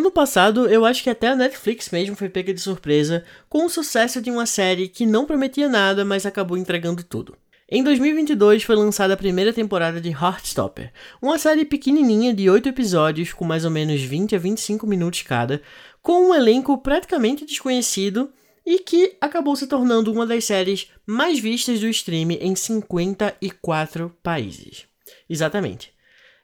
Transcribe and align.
Ano 0.00 0.10
passado, 0.10 0.66
eu 0.66 0.86
acho 0.86 1.02
que 1.02 1.10
até 1.10 1.28
a 1.28 1.36
Netflix 1.36 1.90
mesmo 1.90 2.16
foi 2.16 2.30
pega 2.30 2.54
de 2.54 2.60
surpresa 2.62 3.22
com 3.50 3.66
o 3.66 3.68
sucesso 3.68 4.22
de 4.22 4.30
uma 4.30 4.46
série 4.46 4.88
que 4.88 5.04
não 5.04 5.26
prometia 5.26 5.68
nada, 5.68 6.06
mas 6.06 6.24
acabou 6.24 6.56
entregando 6.56 7.04
tudo. 7.04 7.36
Em 7.70 7.84
2022 7.84 8.62
foi 8.62 8.76
lançada 8.76 9.12
a 9.12 9.16
primeira 9.18 9.52
temporada 9.52 10.00
de 10.00 10.08
Heartstopper, 10.08 10.90
uma 11.20 11.38
série 11.38 11.66
pequenininha 11.66 12.32
de 12.32 12.48
8 12.48 12.70
episódios 12.70 13.34
com 13.34 13.44
mais 13.44 13.66
ou 13.66 13.70
menos 13.70 14.00
20 14.00 14.34
a 14.34 14.38
25 14.38 14.86
minutos 14.86 15.20
cada, 15.20 15.60
com 16.00 16.30
um 16.30 16.34
elenco 16.34 16.78
praticamente 16.78 17.44
desconhecido 17.44 18.32
e 18.64 18.78
que 18.78 19.18
acabou 19.20 19.54
se 19.54 19.66
tornando 19.66 20.10
uma 20.10 20.26
das 20.26 20.46
séries 20.46 20.90
mais 21.06 21.38
vistas 21.38 21.78
do 21.78 21.88
stream 21.88 22.30
em 22.30 22.56
54 22.56 24.16
países. 24.22 24.86
Exatamente. 25.28 25.92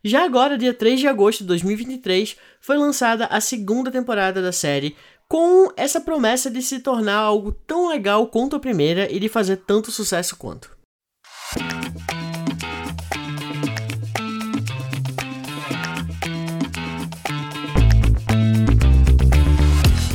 Já 0.09 0.25
agora, 0.25 0.57
dia 0.57 0.73
3 0.73 1.01
de 1.01 1.09
agosto 1.09 1.41
de 1.41 1.49
2023, 1.49 2.37
foi 2.61 2.77
lançada 2.79 3.27
a 3.27 3.41
segunda 3.41 3.91
temporada 3.91 4.41
da 4.41 4.53
série, 4.53 4.95
com 5.27 5.73
essa 5.77 6.01
promessa 6.01 6.49
de 6.49 6.63
se 6.63 6.79
tornar 6.79 7.17
algo 7.17 7.51
tão 7.51 7.89
legal 7.89 8.29
quanto 8.29 8.55
a 8.55 8.61
primeira 8.61 9.13
e 9.13 9.19
de 9.19 9.29
fazer 9.29 9.57
tanto 9.57 9.91
sucesso 9.91 10.37
quanto. 10.37 10.71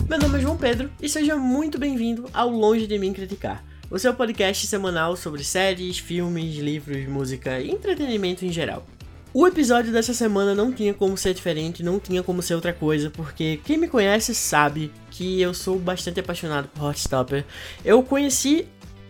Meu 0.07 0.19
nome 0.19 0.37
é 0.37 0.41
João 0.41 0.55
Pedro 0.55 0.89
e 1.01 1.09
seja 1.09 1.35
muito 1.35 1.77
bem-vindo 1.77 2.29
ao 2.33 2.49
Longe 2.49 2.87
de 2.87 2.97
Mim 2.97 3.11
Criticar. 3.11 3.61
O 3.89 3.99
seu 3.99 4.13
podcast 4.13 4.65
semanal 4.67 5.17
sobre 5.17 5.43
séries, 5.43 5.99
filmes, 5.99 6.55
livros, 6.55 7.05
música 7.09 7.59
e 7.59 7.69
entretenimento 7.69 8.45
em 8.45 8.53
geral. 8.53 8.87
O 9.33 9.47
episódio 9.47 9.93
dessa 9.93 10.13
semana 10.13 10.53
não 10.53 10.73
tinha 10.73 10.93
como 10.93 11.15
ser 11.15 11.33
diferente, 11.33 11.81
não 11.81 12.01
tinha 12.01 12.21
como 12.21 12.41
ser 12.41 12.53
outra 12.53 12.73
coisa, 12.73 13.09
porque 13.09 13.61
quem 13.63 13.77
me 13.77 13.87
conhece 13.87 14.35
sabe 14.35 14.91
que 15.09 15.39
eu 15.39 15.53
sou 15.53 15.79
bastante 15.79 16.19
apaixonado 16.19 16.67
por 16.67 16.83
Hotstopper. 16.83 17.45
Eu 17.85 18.03
conheci 18.03 18.67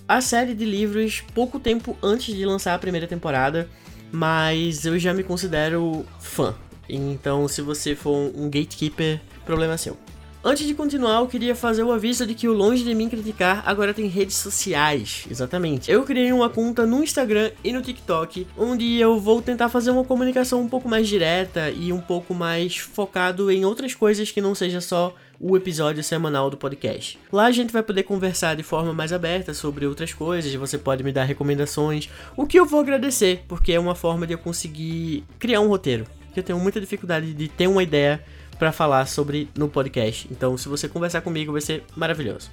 a 0.08 0.22
série 0.22 0.54
de 0.54 0.64
livros 0.64 1.24
pouco 1.34 1.60
tempo 1.60 1.98
antes 2.04 2.36
de 2.36 2.46
lançar 2.46 2.76
a 2.76 2.80
primeira 2.80 3.08
temporada, 3.08 3.68
mas 4.12 4.86
eu 4.86 5.00
já 5.00 5.12
me 5.12 5.24
considero 5.24 6.06
fã. 6.20 6.54
Então, 6.88 7.48
se 7.48 7.64
você 7.64 7.96
for 7.96 8.32
um 8.36 8.46
gatekeeper, 8.46 9.20
problema 9.44 9.76
seu. 9.76 9.98
Antes 10.44 10.66
de 10.66 10.74
continuar, 10.74 11.20
eu 11.20 11.28
queria 11.28 11.54
fazer 11.54 11.84
o 11.84 11.92
aviso 11.92 12.26
de 12.26 12.34
que 12.34 12.48
o 12.48 12.54
Longe 12.54 12.84
de 12.84 12.96
Mim 12.96 13.08
Criticar 13.08 13.62
agora 13.64 13.94
tem 13.94 14.08
redes 14.08 14.38
sociais. 14.38 15.28
Exatamente. 15.30 15.92
Eu 15.92 16.02
criei 16.02 16.34
uma 16.34 16.50
conta 16.50 16.84
no 16.84 17.04
Instagram 17.04 17.52
e 17.64 17.72
no 17.72 17.80
TikTok, 17.80 18.48
onde 18.58 18.98
eu 18.98 19.20
vou 19.20 19.40
tentar 19.40 19.70
fazer 19.70 19.92
uma 19.92 20.04
comunicação 20.04 20.60
um 20.60 20.68
pouco 20.68 20.90
mais 20.90 21.08
direta 21.08 21.70
e 21.70 21.94
um 21.94 22.02
pouco 22.02 22.34
mais 22.34 22.76
focado 22.76 23.52
em 23.52 23.64
outras 23.66 23.94
coisas 23.94 24.32
que 24.32 24.42
não 24.42 24.56
seja 24.56 24.82
só 24.82 25.14
o 25.40 25.56
episódio 25.56 26.04
semanal 26.04 26.50
do 26.50 26.58
podcast. 26.58 27.20
Lá 27.32 27.46
a 27.46 27.52
gente 27.52 27.72
vai 27.72 27.84
poder 27.84 28.02
conversar 28.02 28.56
de 28.56 28.64
forma 28.64 28.94
mais 28.94 29.14
aberta 29.14 29.54
sobre 29.54 29.86
outras 29.86 30.12
coisas, 30.12 30.52
você 30.56 30.76
pode 30.76 31.04
me 31.04 31.12
dar 31.12 31.24
recomendações, 31.24 32.10
o 32.36 32.48
que 32.48 32.60
eu 32.60 32.66
vou 32.66 32.80
agradecer, 32.80 33.44
porque 33.48 33.74
é 33.74 33.80
uma 33.80 33.94
forma 33.94 34.26
de 34.26 34.34
eu 34.34 34.40
conseguir 34.40 35.24
criar 35.38 35.62
um 35.62 35.68
roteiro. 35.68 36.08
Eu 36.36 36.42
tenho 36.42 36.60
muita 36.60 36.80
dificuldade 36.80 37.34
de 37.34 37.48
ter 37.48 37.68
uma 37.68 37.84
ideia 37.84 38.24
para 38.62 38.72
falar 38.72 39.08
sobre 39.08 39.50
no 39.58 39.68
podcast. 39.68 40.28
Então, 40.30 40.56
se 40.56 40.70
você 40.70 40.88
conversar 40.88 41.22
comigo, 41.22 41.52
vai 41.52 41.62
ser 41.62 41.84
maravilhoso. 41.96 42.52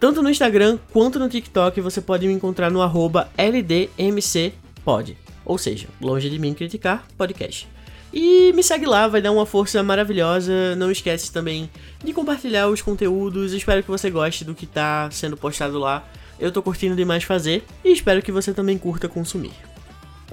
Tanto 0.00 0.20
no 0.20 0.28
Instagram 0.28 0.80
quanto 0.92 1.16
no 1.16 1.28
TikTok, 1.28 1.80
você 1.80 2.00
pode 2.00 2.26
me 2.26 2.32
encontrar 2.32 2.72
no 2.72 2.80
LDMCPod. 3.38 5.16
Ou 5.44 5.56
seja, 5.56 5.86
longe 6.00 6.28
de 6.28 6.40
mim 6.40 6.54
criticar, 6.54 7.06
podcast. 7.16 7.68
E 8.12 8.52
me 8.52 8.64
segue 8.64 8.84
lá, 8.84 9.06
vai 9.06 9.22
dar 9.22 9.30
uma 9.30 9.46
força 9.46 9.80
maravilhosa. 9.80 10.74
Não 10.74 10.90
esquece 10.90 11.30
também 11.30 11.70
de 12.02 12.12
compartilhar 12.12 12.66
os 12.66 12.82
conteúdos. 12.82 13.52
Espero 13.52 13.80
que 13.80 13.88
você 13.88 14.10
goste 14.10 14.44
do 14.44 14.56
que 14.56 14.64
está 14.64 15.08
sendo 15.12 15.36
postado 15.36 15.78
lá. 15.78 16.04
Eu 16.36 16.50
tô 16.50 16.60
curtindo 16.62 16.96
demais 16.96 17.22
fazer 17.22 17.62
e 17.84 17.92
espero 17.92 18.20
que 18.20 18.32
você 18.32 18.52
também 18.52 18.76
curta 18.76 19.08
consumir. 19.08 19.52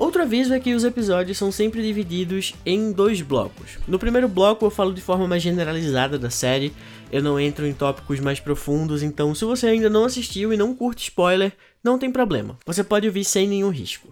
Outro 0.02 0.24
aviso 0.24 0.52
é 0.52 0.60
que 0.60 0.74
os 0.74 0.84
episódios 0.84 1.38
são 1.38 1.52
sempre 1.52 1.84
divididos 1.84 2.56
em 2.66 2.92
dois 2.92 3.22
blocos. 3.22 3.78
No 3.88 4.00
primeiro 4.00 4.28
bloco 4.28 4.66
eu 4.66 4.72
falo 4.72 4.96
de 4.96 5.00
forma 5.00 5.28
mais 5.28 5.44
generalizada 5.44 6.18
da 6.18 6.32
série, 6.32 6.74
eu 7.12 7.22
não 7.22 7.40
entro 7.40 7.68
em 7.68 7.74
tópicos 7.74 8.20
mais 8.20 8.40
profundos, 8.40 9.04
então 9.04 9.36
se 9.36 9.46
você 9.46 9.68
ainda 9.68 9.92
não 9.92 10.04
assistiu 10.04 10.52
e 10.52 10.58
não 10.58 10.74
curte 10.74 11.04
spoiler, 11.04 11.54
não 11.84 12.00
tem 12.00 12.12
problema, 12.12 12.58
você 12.66 12.84
pode 12.84 13.06
ouvir 13.06 13.24
sem 13.24 13.48
nenhum 13.48 13.70
risco. 13.70 14.08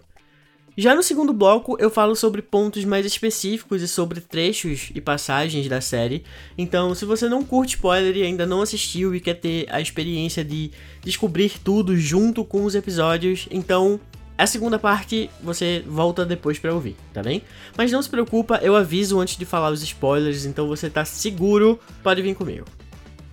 Já 0.78 0.94
no 0.94 1.02
segundo 1.02 1.34
bloco 1.34 1.76
eu 1.80 1.90
falo 1.90 2.16
sobre 2.16 2.44
pontos 2.44 2.86
mais 2.86 3.04
específicos 3.04 3.82
e 3.82 3.88
sobre 3.88 4.22
trechos 4.22 4.92
e 4.94 5.02
passagens 5.02 5.68
da 5.68 5.82
série, 5.82 6.24
então 6.56 6.94
se 6.94 7.04
você 7.04 7.28
não 7.28 7.44
curte 7.44 7.78
spoiler 7.78 8.16
e 8.16 8.22
ainda 8.22 8.46
não 8.46 8.62
assistiu 8.62 9.16
e 9.16 9.20
quer 9.20 9.34
ter 9.34 9.66
a 9.72 9.82
experiência 9.82 10.46
de 10.46 10.70
descobrir 11.04 11.60
tudo 11.64 11.98
junto 11.98 12.46
com 12.46 12.64
os 12.64 12.76
episódios, 12.76 13.48
então 13.50 14.00
a 14.40 14.48
segunda 14.48 14.80
parte 14.80 15.30
você 15.44 15.84
volta 15.86 16.26
depois 16.26 16.58
para 16.58 16.74
ouvir, 16.74 16.96
tá 17.14 17.22
bem? 17.22 17.44
Mas 17.78 17.92
não 17.92 18.02
se 18.02 18.10
preocupa, 18.10 18.58
eu 18.64 18.74
aviso 18.74 19.20
antes 19.20 19.36
de 19.36 19.46
falar 19.46 19.70
os 19.70 19.84
spoilers, 19.84 20.46
então 20.46 20.66
você 20.66 20.90
tá 20.90 21.04
seguro, 21.04 21.78
pode 22.02 22.22
vir 22.22 22.34
comigo. 22.36 22.66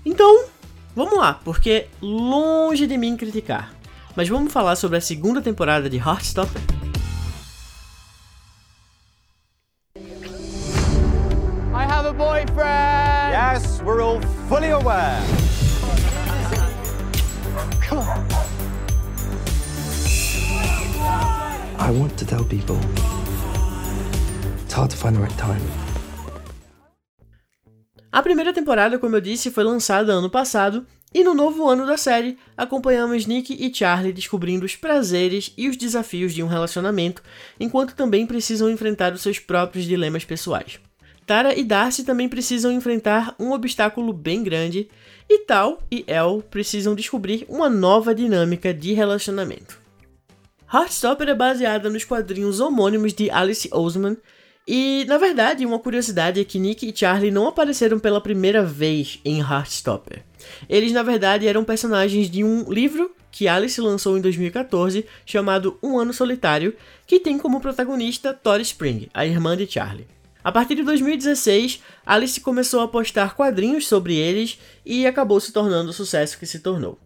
Então, 0.04 0.46
vamos 0.96 1.16
lá, 1.16 1.34
porque 1.44 1.86
longe 2.02 2.88
de 2.88 2.98
mim 2.98 3.16
criticar. 3.16 3.72
Mas 4.16 4.28
vamos 4.28 4.52
falar 4.52 4.74
sobre 4.74 4.98
a 4.98 5.00
segunda 5.00 5.40
temporada 5.40 5.88
de 5.88 5.96
Heartstopper? 5.96 6.60
I 11.72 11.84
have 11.88 12.08
a 12.08 12.12
boyfriend! 12.12 13.30
Yes, 13.30 13.80
we're 13.82 14.02
all 14.02 14.20
fully 14.48 14.72
aware. 14.72 15.22
Come 17.88 17.98
on. 18.00 18.15
To 22.16 22.24
tell 22.24 22.44
people. 22.44 22.76
It's 24.64 24.74
hard 24.74 24.90
to 24.90 24.96
find 24.96 25.16
the 25.16 25.22
right 25.22 25.36
time. 25.36 25.60
A 28.10 28.22
primeira 28.22 28.52
temporada, 28.52 28.98
como 28.98 29.16
eu 29.16 29.20
disse, 29.20 29.50
foi 29.50 29.62
lançada 29.62 30.12
ano 30.12 30.30
passado, 30.30 30.86
e 31.12 31.22
no 31.22 31.34
novo 31.34 31.68
ano 31.68 31.86
da 31.86 31.96
série, 31.96 32.38
acompanhamos 32.56 33.26
Nick 33.26 33.54
e 33.54 33.74
Charlie 33.74 34.12
descobrindo 34.12 34.64
os 34.64 34.74
prazeres 34.74 35.52
e 35.56 35.68
os 35.68 35.76
desafios 35.76 36.34
de 36.34 36.42
um 36.42 36.46
relacionamento, 36.46 37.22
enquanto 37.60 37.94
também 37.94 38.26
precisam 38.26 38.70
enfrentar 38.70 39.12
os 39.12 39.20
seus 39.20 39.38
próprios 39.38 39.84
dilemas 39.84 40.24
pessoais. 40.24 40.80
Tara 41.26 41.58
e 41.58 41.64
Darcy 41.64 42.04
também 42.04 42.28
precisam 42.28 42.72
enfrentar 42.72 43.34
um 43.38 43.52
obstáculo 43.52 44.12
bem 44.12 44.42
grande, 44.42 44.88
e 45.28 45.40
Tal 45.40 45.82
e 45.90 46.04
El 46.06 46.42
precisam 46.42 46.94
descobrir 46.94 47.44
uma 47.48 47.68
nova 47.68 48.14
dinâmica 48.14 48.72
de 48.72 48.92
relacionamento. 48.92 49.85
Heartstopper 50.72 51.28
é 51.28 51.34
baseada 51.34 51.88
nos 51.88 52.04
quadrinhos 52.04 52.60
homônimos 52.60 53.12
de 53.12 53.30
Alice 53.30 53.68
Oseman, 53.72 54.16
e 54.66 55.04
na 55.06 55.16
verdade, 55.16 55.64
uma 55.64 55.78
curiosidade 55.78 56.40
é 56.40 56.44
que 56.44 56.58
Nick 56.58 56.88
e 56.88 56.96
Charlie 56.96 57.30
não 57.30 57.46
apareceram 57.46 58.00
pela 58.00 58.20
primeira 58.20 58.64
vez 58.64 59.20
em 59.24 59.38
Heartstopper. 59.38 60.24
Eles 60.68 60.90
na 60.92 61.04
verdade 61.04 61.46
eram 61.46 61.62
personagens 61.62 62.28
de 62.28 62.42
um 62.42 62.70
livro 62.72 63.14
que 63.30 63.46
Alice 63.46 63.80
lançou 63.80 64.18
em 64.18 64.20
2014 64.20 65.06
chamado 65.24 65.78
Um 65.80 65.98
Ano 65.98 66.12
Solitário, 66.12 66.74
que 67.06 67.20
tem 67.20 67.38
como 67.38 67.60
protagonista 67.60 68.34
Tori 68.34 68.62
Spring, 68.62 69.08
a 69.14 69.24
irmã 69.24 69.56
de 69.56 69.70
Charlie. 69.70 70.08
A 70.42 70.50
partir 70.50 70.74
de 70.74 70.82
2016, 70.82 71.82
Alice 72.04 72.40
começou 72.40 72.80
a 72.80 72.88
postar 72.88 73.36
quadrinhos 73.36 73.86
sobre 73.86 74.16
eles 74.16 74.58
e 74.84 75.06
acabou 75.06 75.38
se 75.38 75.52
tornando 75.52 75.90
o 75.90 75.92
sucesso 75.92 76.38
que 76.38 76.46
se 76.46 76.58
tornou. 76.58 76.98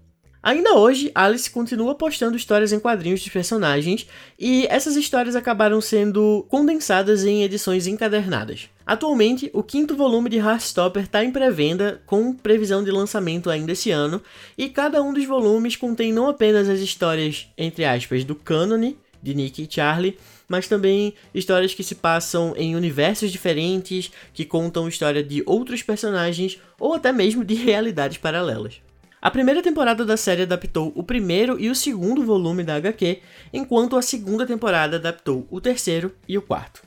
Ainda 0.42 0.74
hoje, 0.74 1.12
Alice 1.14 1.50
continua 1.50 1.94
postando 1.94 2.34
histórias 2.34 2.72
em 2.72 2.80
quadrinhos 2.80 3.20
de 3.20 3.30
personagens, 3.30 4.06
e 4.38 4.66
essas 4.70 4.96
histórias 4.96 5.36
acabaram 5.36 5.82
sendo 5.82 6.46
condensadas 6.48 7.26
em 7.26 7.42
edições 7.42 7.86
encadernadas. 7.86 8.70
Atualmente, 8.86 9.50
o 9.52 9.62
quinto 9.62 9.94
volume 9.94 10.30
de 10.30 10.38
Heartstopper 10.38 11.02
está 11.02 11.22
em 11.22 11.30
pré-venda, 11.30 12.00
com 12.06 12.32
previsão 12.32 12.82
de 12.82 12.90
lançamento 12.90 13.50
ainda 13.50 13.72
esse 13.72 13.90
ano, 13.90 14.22
e 14.56 14.70
cada 14.70 15.02
um 15.02 15.12
dos 15.12 15.26
volumes 15.26 15.76
contém 15.76 16.10
não 16.10 16.26
apenas 16.26 16.70
as 16.70 16.80
histórias, 16.80 17.46
entre 17.58 17.84
aspas, 17.84 18.24
do 18.24 18.34
cânone, 18.34 18.96
de 19.22 19.34
Nick 19.34 19.62
e 19.62 19.68
Charlie, 19.70 20.16
mas 20.48 20.66
também 20.66 21.12
histórias 21.34 21.74
que 21.74 21.84
se 21.84 21.94
passam 21.94 22.54
em 22.56 22.74
universos 22.74 23.30
diferentes, 23.30 24.10
que 24.32 24.46
contam 24.46 24.88
história 24.88 25.22
de 25.22 25.42
outros 25.44 25.82
personagens 25.82 26.58
ou 26.78 26.94
até 26.94 27.12
mesmo 27.12 27.44
de 27.44 27.54
realidades 27.54 28.16
paralelas. 28.16 28.80
A 29.22 29.30
primeira 29.30 29.62
temporada 29.62 30.04
da 30.04 30.16
série 30.16 30.42
adaptou 30.42 30.92
o 30.94 31.02
primeiro 31.02 31.60
e 31.60 31.68
o 31.68 31.74
segundo 31.74 32.24
volume 32.24 32.64
da 32.64 32.76
HQ, 32.76 33.20
enquanto 33.52 33.96
a 33.96 34.02
segunda 34.02 34.46
temporada 34.46 34.96
adaptou 34.96 35.46
o 35.50 35.60
terceiro 35.60 36.14
e 36.26 36.38
o 36.38 36.42
quarto. 36.42 36.82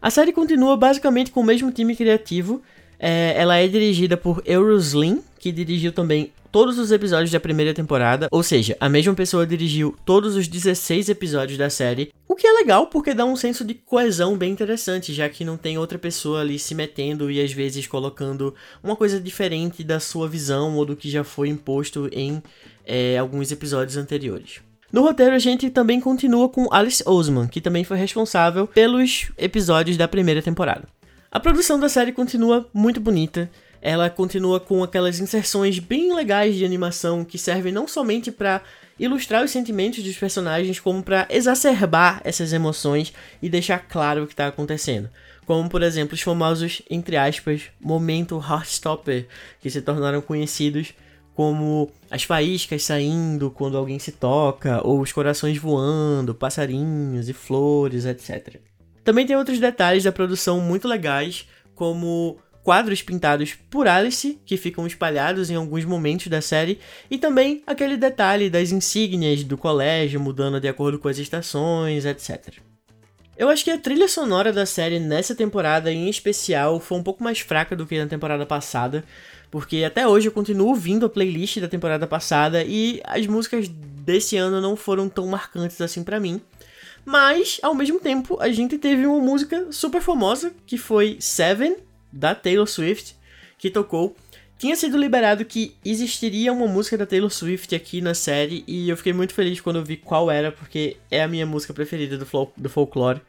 A 0.00 0.10
série 0.10 0.32
continua 0.32 0.76
basicamente 0.76 1.30
com 1.30 1.40
o 1.40 1.44
mesmo 1.44 1.70
time 1.70 1.94
criativo, 1.94 2.62
É, 2.96 3.34
ela 3.36 3.56
é 3.56 3.66
dirigida 3.68 4.16
por 4.16 4.40
Euroslim, 4.46 5.20
que 5.44 5.52
dirigiu 5.52 5.92
também 5.92 6.32
todos 6.50 6.78
os 6.78 6.90
episódios 6.90 7.30
da 7.30 7.38
primeira 7.38 7.74
temporada, 7.74 8.28
ou 8.30 8.42
seja, 8.42 8.74
a 8.80 8.88
mesma 8.88 9.12
pessoa 9.12 9.46
dirigiu 9.46 9.94
todos 10.02 10.36
os 10.36 10.48
16 10.48 11.10
episódios 11.10 11.58
da 11.58 11.68
série, 11.68 12.10
o 12.26 12.34
que 12.34 12.46
é 12.46 12.52
legal 12.54 12.86
porque 12.86 13.12
dá 13.12 13.26
um 13.26 13.36
senso 13.36 13.62
de 13.62 13.74
coesão 13.74 14.38
bem 14.38 14.50
interessante, 14.50 15.12
já 15.12 15.28
que 15.28 15.44
não 15.44 15.58
tem 15.58 15.76
outra 15.76 15.98
pessoa 15.98 16.40
ali 16.40 16.58
se 16.58 16.74
metendo 16.74 17.30
e 17.30 17.42
às 17.42 17.52
vezes 17.52 17.86
colocando 17.86 18.54
uma 18.82 18.96
coisa 18.96 19.20
diferente 19.20 19.84
da 19.84 20.00
sua 20.00 20.26
visão 20.26 20.74
ou 20.76 20.86
do 20.86 20.96
que 20.96 21.10
já 21.10 21.22
foi 21.22 21.50
imposto 21.50 22.08
em 22.10 22.42
é, 22.86 23.18
alguns 23.18 23.52
episódios 23.52 23.98
anteriores. 23.98 24.60
No 24.90 25.02
roteiro, 25.02 25.34
a 25.34 25.38
gente 25.38 25.68
também 25.68 26.00
continua 26.00 26.48
com 26.48 26.72
Alice 26.72 27.02
Oseman, 27.04 27.48
que 27.48 27.60
também 27.60 27.84
foi 27.84 27.98
responsável 27.98 28.66
pelos 28.66 29.30
episódios 29.36 29.98
da 29.98 30.08
primeira 30.08 30.40
temporada. 30.40 30.88
A 31.30 31.38
produção 31.38 31.78
da 31.78 31.88
série 31.90 32.12
continua 32.12 32.66
muito 32.72 32.98
bonita, 32.98 33.50
ela 33.84 34.08
continua 34.08 34.58
com 34.58 34.82
aquelas 34.82 35.20
inserções 35.20 35.78
bem 35.78 36.14
legais 36.14 36.56
de 36.56 36.64
animação 36.64 37.22
que 37.22 37.36
servem 37.36 37.70
não 37.70 37.86
somente 37.86 38.32
para 38.32 38.62
ilustrar 38.98 39.44
os 39.44 39.50
sentimentos 39.50 40.02
dos 40.02 40.16
personagens, 40.16 40.80
como 40.80 41.02
para 41.02 41.28
exacerbar 41.28 42.22
essas 42.24 42.54
emoções 42.54 43.12
e 43.42 43.48
deixar 43.50 43.80
claro 43.80 44.22
o 44.22 44.26
que 44.26 44.32
está 44.32 44.46
acontecendo. 44.46 45.10
Como, 45.44 45.68
por 45.68 45.82
exemplo, 45.82 46.14
os 46.14 46.22
famosos, 46.22 46.80
entre 46.88 47.18
aspas, 47.18 47.64
momento 47.78 48.42
Heartstopper, 48.42 49.28
que 49.60 49.68
se 49.68 49.82
tornaram 49.82 50.22
conhecidos 50.22 50.94
como 51.34 51.90
as 52.10 52.22
faíscas 52.22 52.84
saindo 52.84 53.50
quando 53.50 53.76
alguém 53.76 53.98
se 53.98 54.12
toca, 54.12 54.80
ou 54.82 55.00
os 55.00 55.12
corações 55.12 55.58
voando, 55.58 56.34
passarinhos 56.34 57.28
e 57.28 57.34
flores, 57.34 58.06
etc. 58.06 58.60
Também 59.02 59.26
tem 59.26 59.36
outros 59.36 59.60
detalhes 59.60 60.04
da 60.04 60.12
produção 60.12 60.58
muito 60.58 60.88
legais, 60.88 61.46
como 61.74 62.38
quadros 62.64 63.02
pintados 63.02 63.54
por 63.70 63.86
Alice, 63.86 64.40
que 64.46 64.56
ficam 64.56 64.86
espalhados 64.86 65.50
em 65.50 65.54
alguns 65.54 65.84
momentos 65.84 66.28
da 66.28 66.40
série, 66.40 66.80
e 67.10 67.18
também 67.18 67.62
aquele 67.66 67.96
detalhe 67.96 68.48
das 68.48 68.72
insígnias 68.72 69.44
do 69.44 69.58
colégio 69.58 70.18
mudando 70.18 70.58
de 70.58 70.66
acordo 70.66 70.98
com 70.98 71.06
as 71.06 71.18
estações, 71.18 72.06
etc. 72.06 72.54
Eu 73.36 73.48
acho 73.48 73.64
que 73.64 73.70
a 73.70 73.78
trilha 73.78 74.08
sonora 74.08 74.52
da 74.52 74.64
série 74.64 74.98
nessa 74.98 75.34
temporada 75.34 75.92
em 75.92 76.08
especial 76.08 76.80
foi 76.80 76.96
um 76.96 77.02
pouco 77.02 77.22
mais 77.22 77.40
fraca 77.40 77.76
do 77.76 77.84
que 77.86 77.98
na 77.98 78.06
temporada 78.06 78.46
passada, 78.46 79.04
porque 79.50 79.84
até 79.84 80.08
hoje 80.08 80.28
eu 80.28 80.32
continuo 80.32 80.68
ouvindo 80.68 81.04
a 81.04 81.10
playlist 81.10 81.58
da 81.58 81.68
temporada 81.68 82.06
passada 82.06 82.64
e 82.64 83.00
as 83.04 83.26
músicas 83.26 83.68
desse 83.68 84.36
ano 84.36 84.60
não 84.60 84.74
foram 84.74 85.08
tão 85.08 85.26
marcantes 85.26 85.80
assim 85.80 86.02
para 86.02 86.18
mim. 86.18 86.40
Mas, 87.04 87.58
ao 87.62 87.74
mesmo 87.74 88.00
tempo, 88.00 88.38
a 88.40 88.48
gente 88.50 88.78
teve 88.78 89.04
uma 89.04 89.20
música 89.20 89.66
super 89.70 90.00
famosa 90.00 90.54
que 90.64 90.78
foi 90.78 91.18
Seven, 91.20 91.76
da 92.14 92.34
Taylor 92.34 92.66
Swift 92.66 93.16
que 93.58 93.70
tocou. 93.70 94.14
Tinha 94.56 94.76
sido 94.76 94.96
liberado 94.96 95.44
que 95.44 95.76
existiria 95.84 96.52
uma 96.52 96.66
música 96.66 96.96
da 96.96 97.04
Taylor 97.04 97.30
Swift 97.30 97.74
aqui 97.74 98.00
na 98.00 98.14
série 98.14 98.64
e 98.66 98.88
eu 98.88 98.96
fiquei 98.96 99.12
muito 99.12 99.34
feliz 99.34 99.60
quando 99.60 99.76
eu 99.76 99.84
vi 99.84 99.96
qual 99.96 100.30
era, 100.30 100.52
porque 100.52 100.96
é 101.10 101.22
a 101.22 101.28
minha 101.28 101.44
música 101.44 101.74
preferida 101.74 102.16
do, 102.16 102.26
do 102.56 102.68
folclore 102.68 103.20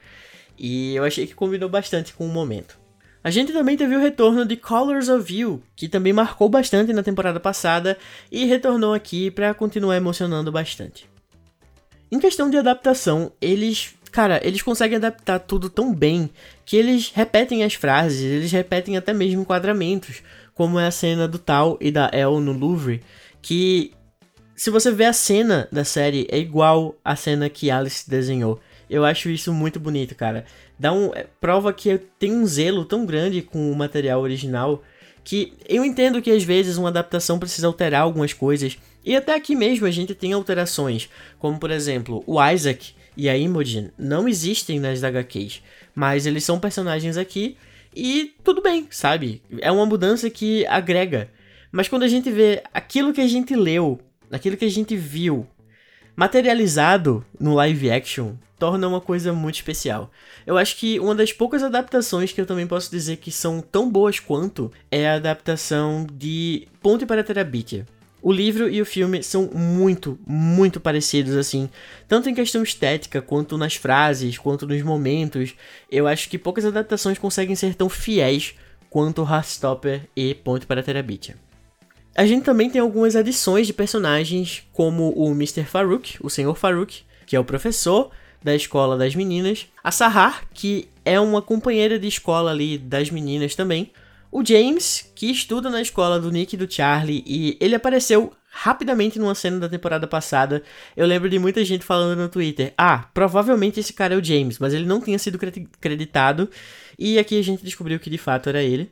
e 0.57 0.95
eu 0.95 1.03
achei 1.03 1.25
que 1.25 1.33
combinou 1.33 1.67
bastante 1.67 2.13
com 2.13 2.25
o 2.25 2.31
momento. 2.31 2.77
A 3.23 3.31
gente 3.31 3.51
também 3.51 3.75
teve 3.75 3.95
o 3.95 3.99
retorno 3.99 4.45
de 4.45 4.55
Colors 4.55 5.09
of 5.09 5.33
You, 5.33 5.63
que 5.75 5.89
também 5.89 6.13
marcou 6.13 6.47
bastante 6.47 6.93
na 6.93 7.01
temporada 7.01 7.39
passada 7.39 7.97
e 8.31 8.45
retornou 8.45 8.93
aqui 8.93 9.31
para 9.31 9.51
continuar 9.55 9.97
emocionando 9.97 10.51
bastante. 10.51 11.09
Em 12.11 12.19
questão 12.19 12.51
de 12.51 12.57
adaptação, 12.57 13.31
eles 13.41 13.94
Cara, 14.15 14.39
eles 14.47 14.61
conseguem 14.61 14.95
adaptar 14.95 15.39
tudo 15.39 15.69
tão 15.69 15.93
bem 15.93 16.29
que 16.63 16.77
eles 16.77 17.11
repetem 17.13 17.65
as 17.65 17.73
frases, 17.73 18.21
eles 18.21 18.49
repetem 18.49 18.95
até 18.95 19.11
mesmo 19.11 19.41
enquadramentos, 19.41 20.23
como 20.53 20.79
é 20.79 20.87
a 20.87 20.91
cena 20.91 21.27
do 21.27 21.37
Tal 21.37 21.77
e 21.81 21.91
da 21.91 22.09
El 22.13 22.39
no 22.39 22.53
Louvre, 22.53 23.03
que 23.41 23.91
se 24.55 24.69
você 24.69 24.89
vê 24.89 25.03
a 25.03 25.11
cena 25.11 25.67
da 25.69 25.83
série 25.83 26.25
é 26.31 26.37
igual 26.37 26.95
à 27.03 27.13
cena 27.17 27.49
que 27.49 27.69
Alice 27.69 28.09
desenhou. 28.09 28.57
Eu 28.89 29.03
acho 29.03 29.29
isso 29.29 29.51
muito 29.51 29.81
bonito, 29.81 30.15
cara. 30.15 30.45
Dá 30.79 30.93
um 30.93 31.13
é, 31.13 31.25
prova 31.41 31.73
que 31.73 31.97
tem 32.17 32.31
um 32.31 32.47
zelo 32.47 32.85
tão 32.85 33.05
grande 33.05 33.41
com 33.41 33.69
o 33.69 33.75
material 33.75 34.21
original 34.21 34.81
que 35.25 35.51
eu 35.67 35.83
entendo 35.83 36.21
que 36.21 36.31
às 36.31 36.43
vezes 36.43 36.77
uma 36.77 36.87
adaptação 36.87 37.37
precisa 37.37 37.67
alterar 37.67 38.03
algumas 38.03 38.31
coisas. 38.31 38.77
E 39.03 39.13
até 39.13 39.35
aqui 39.35 39.57
mesmo 39.57 39.85
a 39.85 39.91
gente 39.91 40.15
tem 40.15 40.31
alterações, 40.31 41.09
como 41.37 41.59
por 41.59 41.69
exemplo, 41.69 42.23
o 42.25 42.41
Isaac 42.41 42.95
e 43.15 43.29
a 43.29 43.37
Imogen 43.37 43.91
não 43.97 44.27
existem 44.27 44.79
nas 44.79 45.03
HQs, 45.03 45.61
mas 45.93 46.25
eles 46.25 46.43
são 46.43 46.59
personagens 46.59 47.17
aqui 47.17 47.57
e 47.95 48.35
tudo 48.43 48.61
bem, 48.61 48.87
sabe? 48.89 49.41
É 49.59 49.71
uma 49.71 49.85
mudança 49.85 50.29
que 50.29 50.65
agrega. 50.67 51.29
Mas 51.71 51.87
quando 51.87 52.03
a 52.03 52.07
gente 52.07 52.29
vê 52.29 52.61
aquilo 52.73 53.13
que 53.13 53.21
a 53.21 53.27
gente 53.27 53.55
leu, 53.55 53.99
aquilo 54.31 54.57
que 54.57 54.65
a 54.65 54.71
gente 54.71 54.95
viu, 54.95 55.47
materializado 56.15 57.25
no 57.39 57.53
live 57.55 57.91
action, 57.91 58.33
torna 58.57 58.87
uma 58.87 59.01
coisa 59.01 59.33
muito 59.33 59.55
especial. 59.55 60.11
Eu 60.45 60.57
acho 60.57 60.77
que 60.77 60.99
uma 60.99 61.13
das 61.13 61.33
poucas 61.33 61.63
adaptações 61.63 62.31
que 62.31 62.39
eu 62.39 62.45
também 62.45 62.67
posso 62.67 62.89
dizer 62.89 63.17
que 63.17 63.31
são 63.31 63.61
tão 63.61 63.89
boas 63.89 64.19
quanto 64.19 64.71
é 64.89 65.09
a 65.09 65.15
adaptação 65.15 66.07
de 66.11 66.67
Ponte 66.81 67.05
para 67.05 67.23
Terabitia. 67.23 67.85
O 68.25 68.31
livro 68.31 68.67
e 68.67 68.81
o 68.81 68.85
filme 68.87 69.21
são 69.21 69.51
muito, 69.53 70.17
muito 70.25 70.79
parecidos, 70.79 71.35
assim. 71.35 71.69
Tanto 72.07 72.27
em 72.27 72.33
questão 72.33 72.63
estética, 72.63 73.21
quanto 73.21 73.55
nas 73.55 73.75
frases, 73.75 74.35
quanto 74.39 74.65
nos 74.65 74.81
momentos. 74.81 75.53
Eu 75.91 76.07
acho 76.07 76.27
que 76.27 76.39
poucas 76.39 76.65
adaptações 76.65 77.19
conseguem 77.19 77.55
ser 77.55 77.75
tão 77.75 77.87
fiéis 77.87 78.55
quanto 78.89 79.21
Heartstopper 79.21 80.09
e 80.15 80.33
Ponte 80.33 80.65
para 80.65 80.81
Terabitia. 80.81 81.35
A 82.15 82.25
gente 82.25 82.43
também 82.43 82.67
tem 82.67 82.81
algumas 82.81 83.15
adições 83.15 83.67
de 83.67 83.73
personagens, 83.73 84.63
como 84.73 85.13
o 85.15 85.29
Mr. 85.29 85.63
Farouk, 85.63 86.17
o 86.19 86.27
Senhor 86.27 86.55
Farouk, 86.55 87.03
que 87.27 87.35
é 87.35 87.39
o 87.39 87.45
professor 87.45 88.09
da 88.43 88.55
escola 88.55 88.97
das 88.97 89.13
meninas, 89.13 89.67
a 89.83 89.91
Sahar, 89.91 90.47
que 90.51 90.89
é 91.05 91.19
uma 91.19 91.43
companheira 91.43 91.99
de 91.99 92.07
escola 92.07 92.49
ali 92.49 92.79
das 92.79 93.11
meninas 93.11 93.53
também, 93.53 93.91
o 94.35 94.43
James, 94.43 95.09
que 95.15 95.31
estuda 95.31 95.69
na 95.69 95.81
escola 95.81 96.19
do 96.19 96.29
Nick 96.29 96.55
e 96.55 96.57
do 96.57 96.69
Charlie, 96.69 97.23
e 97.25 97.57
ele 97.57 97.73
apareceu 97.73 98.33
rapidamente 98.49 99.17
numa 99.17 99.33
cena 99.33 99.61
da 99.61 99.69
temporada 99.69 100.05
passada. 100.07 100.61
Eu 100.93 101.07
lembro 101.07 101.29
de 101.29 101.39
muita 101.39 101.63
gente 101.63 101.85
falando 101.85 102.19
no 102.19 102.27
Twitter: 102.27 102.73
ah, 102.77 103.09
provavelmente 103.13 103.79
esse 103.79 103.93
cara 103.93 104.13
é 104.13 104.17
o 104.17 104.23
James, 104.23 104.59
mas 104.59 104.73
ele 104.73 104.85
não 104.85 104.99
tinha 104.99 105.17
sido 105.17 105.39
creditado. 105.79 106.49
E 106.99 107.17
aqui 107.17 107.39
a 107.39 107.41
gente 107.41 107.63
descobriu 107.63 107.97
que 107.97 108.09
de 108.09 108.17
fato 108.17 108.49
era 108.49 108.61
ele. 108.61 108.91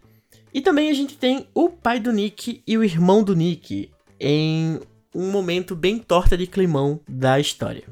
E 0.53 0.61
também 0.61 0.89
a 0.89 0.93
gente 0.93 1.17
tem 1.17 1.45
o 1.53 1.67
pai 1.67 1.99
do 1.99 2.13
Nick 2.13 2.63
e 2.65 2.77
o 2.77 2.83
irmão 2.83 3.21
do 3.21 3.35
Nick 3.35 3.91
em 4.17 4.79
um 5.13 5.29
momento 5.29 5.75
bem 5.75 5.99
torta 5.99 6.37
de 6.37 6.47
climão 6.47 7.01
da 7.05 7.37
história. 7.37 7.83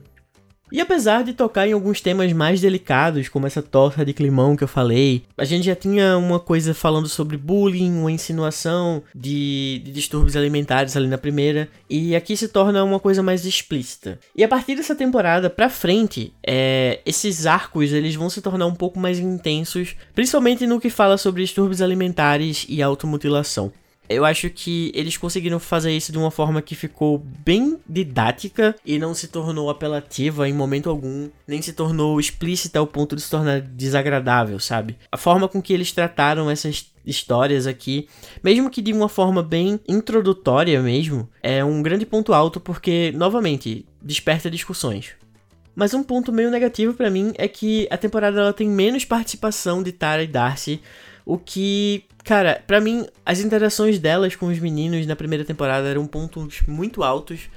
E 0.71 0.79
apesar 0.79 1.23
de 1.23 1.33
tocar 1.33 1.67
em 1.67 1.73
alguns 1.73 1.99
temas 1.99 2.31
mais 2.31 2.61
delicados, 2.61 3.27
como 3.27 3.45
essa 3.45 3.61
torta 3.61 4.05
de 4.05 4.13
climão 4.13 4.55
que 4.55 4.63
eu 4.63 4.67
falei, 4.67 5.23
a 5.37 5.43
gente 5.43 5.65
já 5.65 5.75
tinha 5.75 6.17
uma 6.17 6.39
coisa 6.39 6.73
falando 6.73 7.09
sobre 7.09 7.35
bullying, 7.35 7.91
uma 7.91 8.11
insinuação 8.11 9.03
de, 9.13 9.81
de 9.83 9.91
distúrbios 9.91 10.35
alimentares 10.35 10.95
ali 10.95 11.07
na 11.07 11.17
primeira, 11.17 11.67
e 11.89 12.15
aqui 12.15 12.37
se 12.37 12.47
torna 12.47 12.83
uma 12.83 12.99
coisa 12.99 13.21
mais 13.21 13.45
explícita. 13.45 14.19
E 14.35 14.43
a 14.43 14.47
partir 14.47 14.75
dessa 14.75 14.95
temporada 14.95 15.49
pra 15.49 15.69
frente, 15.69 16.33
é, 16.45 17.01
esses 17.05 17.45
arcos 17.45 17.91
eles 17.91 18.15
vão 18.15 18.29
se 18.29 18.41
tornar 18.41 18.65
um 18.65 18.75
pouco 18.75 18.99
mais 18.99 19.19
intensos, 19.19 19.95
principalmente 20.15 20.65
no 20.65 20.79
que 20.79 20.89
fala 20.89 21.17
sobre 21.17 21.43
distúrbios 21.43 21.81
alimentares 21.81 22.65
e 22.69 22.81
automutilação 22.81 23.73
eu 24.15 24.25
acho 24.25 24.49
que 24.49 24.91
eles 24.93 25.17
conseguiram 25.17 25.59
fazer 25.59 25.91
isso 25.91 26.11
de 26.11 26.17
uma 26.17 26.31
forma 26.31 26.61
que 26.61 26.75
ficou 26.75 27.17
bem 27.17 27.79
didática 27.87 28.75
e 28.85 28.99
não 28.99 29.13
se 29.13 29.27
tornou 29.27 29.69
apelativa 29.69 30.47
em 30.47 30.53
momento 30.53 30.89
algum, 30.89 31.29
nem 31.47 31.61
se 31.61 31.73
tornou 31.73 32.19
explícita 32.19 32.79
ao 32.79 32.87
ponto 32.87 33.15
de 33.15 33.21
se 33.21 33.29
tornar 33.29 33.61
desagradável, 33.61 34.59
sabe? 34.59 34.97
A 35.11 35.17
forma 35.17 35.47
com 35.47 35.61
que 35.61 35.73
eles 35.73 35.91
trataram 35.91 36.49
essas 36.49 36.91
histórias 37.05 37.65
aqui, 37.67 38.07
mesmo 38.43 38.69
que 38.69 38.81
de 38.81 38.93
uma 38.93 39.09
forma 39.09 39.41
bem 39.41 39.79
introdutória 39.87 40.81
mesmo, 40.81 41.27
é 41.41 41.63
um 41.63 41.81
grande 41.81 42.05
ponto 42.05 42.33
alto 42.33 42.59
porque, 42.59 43.11
novamente, 43.15 43.85
desperta 44.01 44.49
discussões. 44.49 45.13
Mas 45.75 45.93
um 45.93 46.03
ponto 46.03 46.31
meio 46.31 46.51
negativo 46.51 46.93
para 46.93 47.09
mim 47.09 47.33
é 47.37 47.47
que 47.47 47.87
a 47.89 47.97
temporada 47.97 48.39
ela 48.39 48.53
tem 48.53 48.67
menos 48.67 49.05
participação 49.05 49.81
de 49.81 49.91
Tara 49.91 50.23
e 50.23 50.27
Darcy, 50.27 50.81
o 51.25 51.37
que 51.37 52.03
Cara, 52.23 52.61
para 52.65 52.79
mim, 52.79 53.05
as 53.25 53.39
interações 53.39 53.97
delas 53.99 54.35
com 54.35 54.47
os 54.47 54.59
meninos 54.59 55.05
na 55.05 55.15
primeira 55.15 55.43
temporada 55.43 55.87
eram 55.87 56.05
pontos 56.05 56.61
muito 56.67 57.03
altos. 57.03 57.49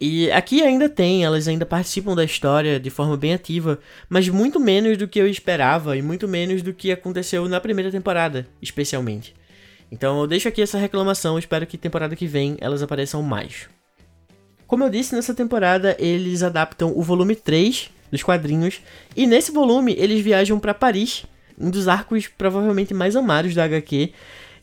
E 0.00 0.30
aqui 0.30 0.62
ainda 0.62 0.88
tem, 0.88 1.24
elas 1.24 1.48
ainda 1.48 1.64
participam 1.64 2.14
da 2.14 2.24
história 2.24 2.78
de 2.78 2.90
forma 2.90 3.16
bem 3.16 3.32
ativa, 3.32 3.78
mas 4.08 4.28
muito 4.28 4.60
menos 4.60 4.98
do 4.98 5.08
que 5.08 5.18
eu 5.18 5.26
esperava 5.26 5.96
e 5.96 6.02
muito 6.02 6.28
menos 6.28 6.60
do 6.62 6.74
que 6.74 6.92
aconteceu 6.92 7.48
na 7.48 7.60
primeira 7.60 7.90
temporada, 7.90 8.46
especialmente. 8.60 9.34
Então 9.90 10.20
eu 10.20 10.26
deixo 10.26 10.48
aqui 10.48 10.60
essa 10.60 10.76
reclamação, 10.76 11.38
espero 11.38 11.66
que 11.66 11.78
temporada 11.78 12.16
que 12.16 12.26
vem 12.26 12.56
elas 12.60 12.82
apareçam 12.82 13.22
mais. 13.22 13.68
Como 14.66 14.84
eu 14.84 14.90
disse, 14.90 15.14
nessa 15.14 15.32
temporada 15.32 15.96
eles 15.98 16.42
adaptam 16.42 16.92
o 16.94 17.02
volume 17.02 17.34
3 17.34 17.90
dos 18.10 18.22
quadrinhos, 18.22 18.82
e 19.16 19.26
nesse 19.26 19.50
volume 19.50 19.94
eles 19.98 20.22
viajam 20.22 20.58
para 20.58 20.74
Paris 20.74 21.24
um 21.58 21.70
dos 21.70 21.88
arcos 21.88 22.26
provavelmente 22.26 22.92
mais 22.92 23.16
amados 23.16 23.54
da 23.54 23.64
HQ, 23.64 24.12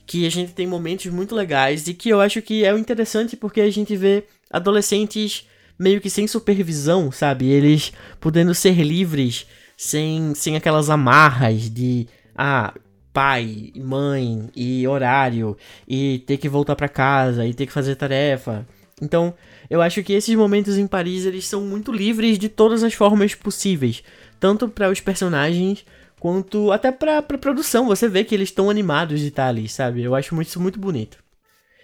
que 0.05 0.25
a 0.25 0.29
gente 0.29 0.53
tem 0.53 0.67
momentos 0.67 1.07
muito 1.07 1.35
legais 1.35 1.87
e 1.87 1.93
que 1.93 2.09
eu 2.09 2.19
acho 2.19 2.41
que 2.41 2.65
é 2.65 2.77
interessante 2.77 3.35
porque 3.35 3.61
a 3.61 3.71
gente 3.71 3.95
vê 3.95 4.25
adolescentes 4.49 5.47
meio 5.79 6.01
que 6.01 6.09
sem 6.09 6.27
supervisão, 6.27 7.11
sabe? 7.11 7.49
Eles 7.49 7.91
podendo 8.19 8.53
ser 8.53 8.81
livres 8.83 9.47
sem, 9.77 10.33
sem 10.35 10.55
aquelas 10.55 10.89
amarras 10.89 11.69
de 11.69 12.07
ah, 12.35 12.73
pai, 13.11 13.71
mãe 13.75 14.49
e 14.55 14.87
horário 14.87 15.57
e 15.87 16.19
ter 16.25 16.37
que 16.37 16.49
voltar 16.49 16.75
para 16.75 16.89
casa 16.89 17.45
e 17.45 17.53
ter 17.53 17.65
que 17.65 17.73
fazer 17.73 17.95
tarefa. 17.95 18.67
Então, 19.01 19.33
eu 19.69 19.81
acho 19.81 20.03
que 20.03 20.13
esses 20.13 20.35
momentos 20.35 20.77
em 20.77 20.87
Paris 20.87 21.25
eles 21.25 21.45
são 21.45 21.61
muito 21.61 21.91
livres 21.91 22.37
de 22.37 22.49
todas 22.49 22.83
as 22.83 22.93
formas 22.93 23.35
possíveis, 23.35 24.03
tanto 24.39 24.67
para 24.67 24.89
os 24.89 24.99
personagens 24.99 25.85
quanto 26.23 26.71
até 26.71 26.89
pra, 26.89 27.21
pra 27.21 27.37
produção. 27.37 27.87
Você 27.87 28.07
vê 28.07 28.23
que 28.23 28.33
eles 28.33 28.47
estão 28.47 28.69
animados 28.69 29.19
de 29.19 29.27
estar 29.27 29.49
ali, 29.49 29.67
sabe? 29.67 30.01
Eu 30.01 30.15
acho 30.15 30.41
isso 30.41 30.57
muito 30.57 30.79
bonito. 30.79 31.17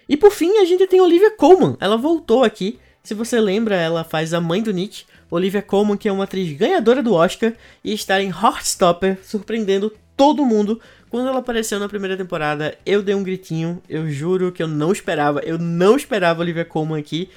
E 0.08 0.16
por 0.16 0.32
fim, 0.32 0.56
a 0.56 0.64
gente 0.64 0.86
tem 0.86 0.98
Olivia 0.98 1.30
Colman. 1.36 1.76
Ela 1.78 1.98
voltou 1.98 2.42
aqui. 2.42 2.78
Se 3.02 3.12
você 3.12 3.38
lembra, 3.38 3.76
ela 3.76 4.02
faz 4.02 4.32
a 4.32 4.40
mãe 4.40 4.62
do 4.62 4.72
Nick. 4.72 5.04
Olivia 5.30 5.60
Colman, 5.60 5.98
que 5.98 6.08
é 6.08 6.12
uma 6.12 6.24
atriz 6.24 6.56
ganhadora 6.56 7.02
do 7.02 7.12
Oscar 7.12 7.52
e 7.84 7.92
está 7.92 8.22
em 8.22 8.30
Heartstopper, 8.30 9.18
surpreendendo 9.22 9.92
todo 10.16 10.46
mundo. 10.46 10.80
Quando 11.10 11.28
ela 11.28 11.40
apareceu 11.40 11.78
na 11.78 11.86
primeira 11.86 12.16
temporada, 12.16 12.78
eu 12.86 13.02
dei 13.02 13.14
um 13.14 13.22
gritinho. 13.22 13.82
Eu 13.90 14.10
juro 14.10 14.50
que 14.50 14.62
eu 14.62 14.68
não 14.68 14.90
esperava. 14.90 15.40
Eu 15.40 15.58
não 15.58 15.96
esperava 15.96 16.40
Olivia 16.40 16.64
Colman 16.64 16.98
aqui. 16.98 17.28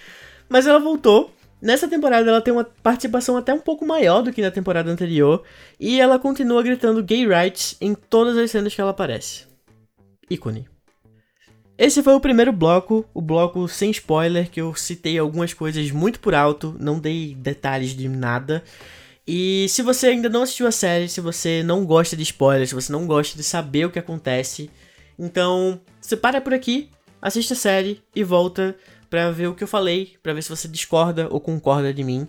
Mas 0.47 0.65
ela 0.65 0.79
voltou. 0.79 1.33
Nessa 1.63 1.87
temporada 1.87 2.29
ela 2.29 2.41
tem 2.41 2.53
uma 2.53 2.65
participação 2.65 3.37
até 3.37 3.53
um 3.53 3.59
pouco 3.59 3.85
maior 3.85 4.21
do 4.21 4.33
que 4.33 4.41
na 4.41 4.51
temporada 4.51 4.91
anterior, 4.91 5.43
e 5.79 6.01
ela 6.01 6.19
continua 6.19 6.61
gritando 6.61 7.01
gay 7.01 7.25
rights 7.25 7.77
em 7.79 7.95
todas 7.95 8.37
as 8.37 8.51
cenas 8.51 8.75
que 8.75 8.81
ela 8.81 8.91
aparece. 8.91 9.45
Ícone. 10.29 10.67
Esse 11.77 12.03
foi 12.03 12.15
o 12.15 12.19
primeiro 12.19 12.51
bloco, 12.51 13.05
o 13.13 13.21
bloco 13.21 13.65
sem 13.69 13.91
spoiler, 13.91 14.51
que 14.51 14.59
eu 14.59 14.75
citei 14.75 15.17
algumas 15.17 15.53
coisas 15.53 15.89
muito 15.89 16.19
por 16.19 16.35
alto, 16.35 16.75
não 16.77 16.99
dei 16.99 17.33
detalhes 17.33 17.91
de 17.91 18.09
nada. 18.09 18.61
E 19.25 19.65
se 19.69 19.81
você 19.81 20.07
ainda 20.07 20.27
não 20.27 20.41
assistiu 20.41 20.67
a 20.67 20.71
série, 20.71 21.07
se 21.07 21.21
você 21.21 21.63
não 21.63 21.85
gosta 21.85 22.17
de 22.17 22.23
spoilers, 22.23 22.71
se 22.71 22.75
você 22.75 22.91
não 22.91 23.07
gosta 23.07 23.37
de 23.37 23.43
saber 23.43 23.85
o 23.85 23.89
que 23.89 23.99
acontece, 23.99 24.69
então 25.17 25.79
você 26.01 26.17
para 26.17 26.41
por 26.41 26.53
aqui, 26.53 26.89
assiste 27.21 27.53
a 27.53 27.55
série 27.55 28.03
e 28.13 28.21
volta 28.21 28.75
para 29.13 29.29
ver 29.29 29.45
o 29.45 29.53
que 29.53 29.63
eu 29.63 29.67
falei, 29.67 30.17
para 30.23 30.33
ver 30.33 30.41
se 30.41 30.49
você 30.49 30.67
discorda 30.67 31.27
ou 31.29 31.39
concorda 31.39 31.93
de 31.93 32.03
mim. 32.03 32.27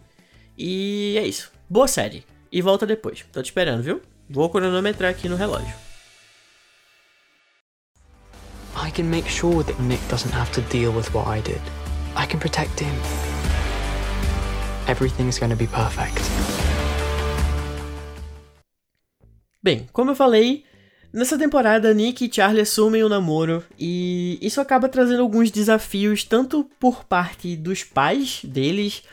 E 0.55 1.17
é 1.17 1.27
isso. 1.27 1.51
Boa 1.67 1.89
série. 1.89 2.27
E 2.53 2.61
volta 2.61 2.87
depois. 2.87 3.25
Tô 3.33 3.41
te 3.41 3.47
esperando, 3.47 3.83
viu? 3.83 4.03
Vou 4.29 4.51
cronometrar 4.51 5.11
aqui 5.11 5.27
no 5.27 5.35
relógio. 5.35 5.75
I 8.77 8.91
can 8.91 9.05
make 9.05 9.31
sure 9.31 9.65
that 9.65 9.81
Nick 9.81 10.07
doesn't 10.11 10.35
have 10.35 10.53
to 10.53 10.61
deal 10.71 10.93
with 10.93 11.09
what 11.15 11.27
I 11.27 11.41
did. 11.41 11.63
I 12.19 12.27
can 12.27 12.39
protect 12.39 12.79
him. 12.79 12.93
Everything's 14.87 15.39
going 15.39 15.53
to 15.53 15.57
be 15.57 15.67
perfect. 15.67 16.21
Bem, 19.63 19.89
como 19.91 20.11
eu 20.11 20.15
falei, 20.15 20.67
Nessa 21.15 21.39
temporada, 21.39 21.95
Nick 21.95 22.25
e 22.25 22.35
Charlie 22.35 22.63
assumem 22.63 23.05
o 23.05 23.09
namoro 23.09 23.63
e 23.79 24.37
isso 24.43 24.61
acaba 24.61 24.89
trazendo 24.89 25.23
alguns 25.23 25.49
desafios 25.49 26.25
tanto 26.25 26.69
por 26.81 27.05
parte 27.05 27.55
dos 27.55 27.85
pais 27.85 28.41
deles 28.43 29.05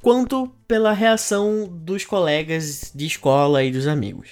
quanto 0.00 0.54
pela 0.68 0.92
reação 0.92 1.68
dos 1.68 2.04
colegas 2.04 2.92
de 2.94 3.06
escola 3.06 3.64
e 3.64 3.72
dos 3.72 3.88
amigos. 3.88 4.28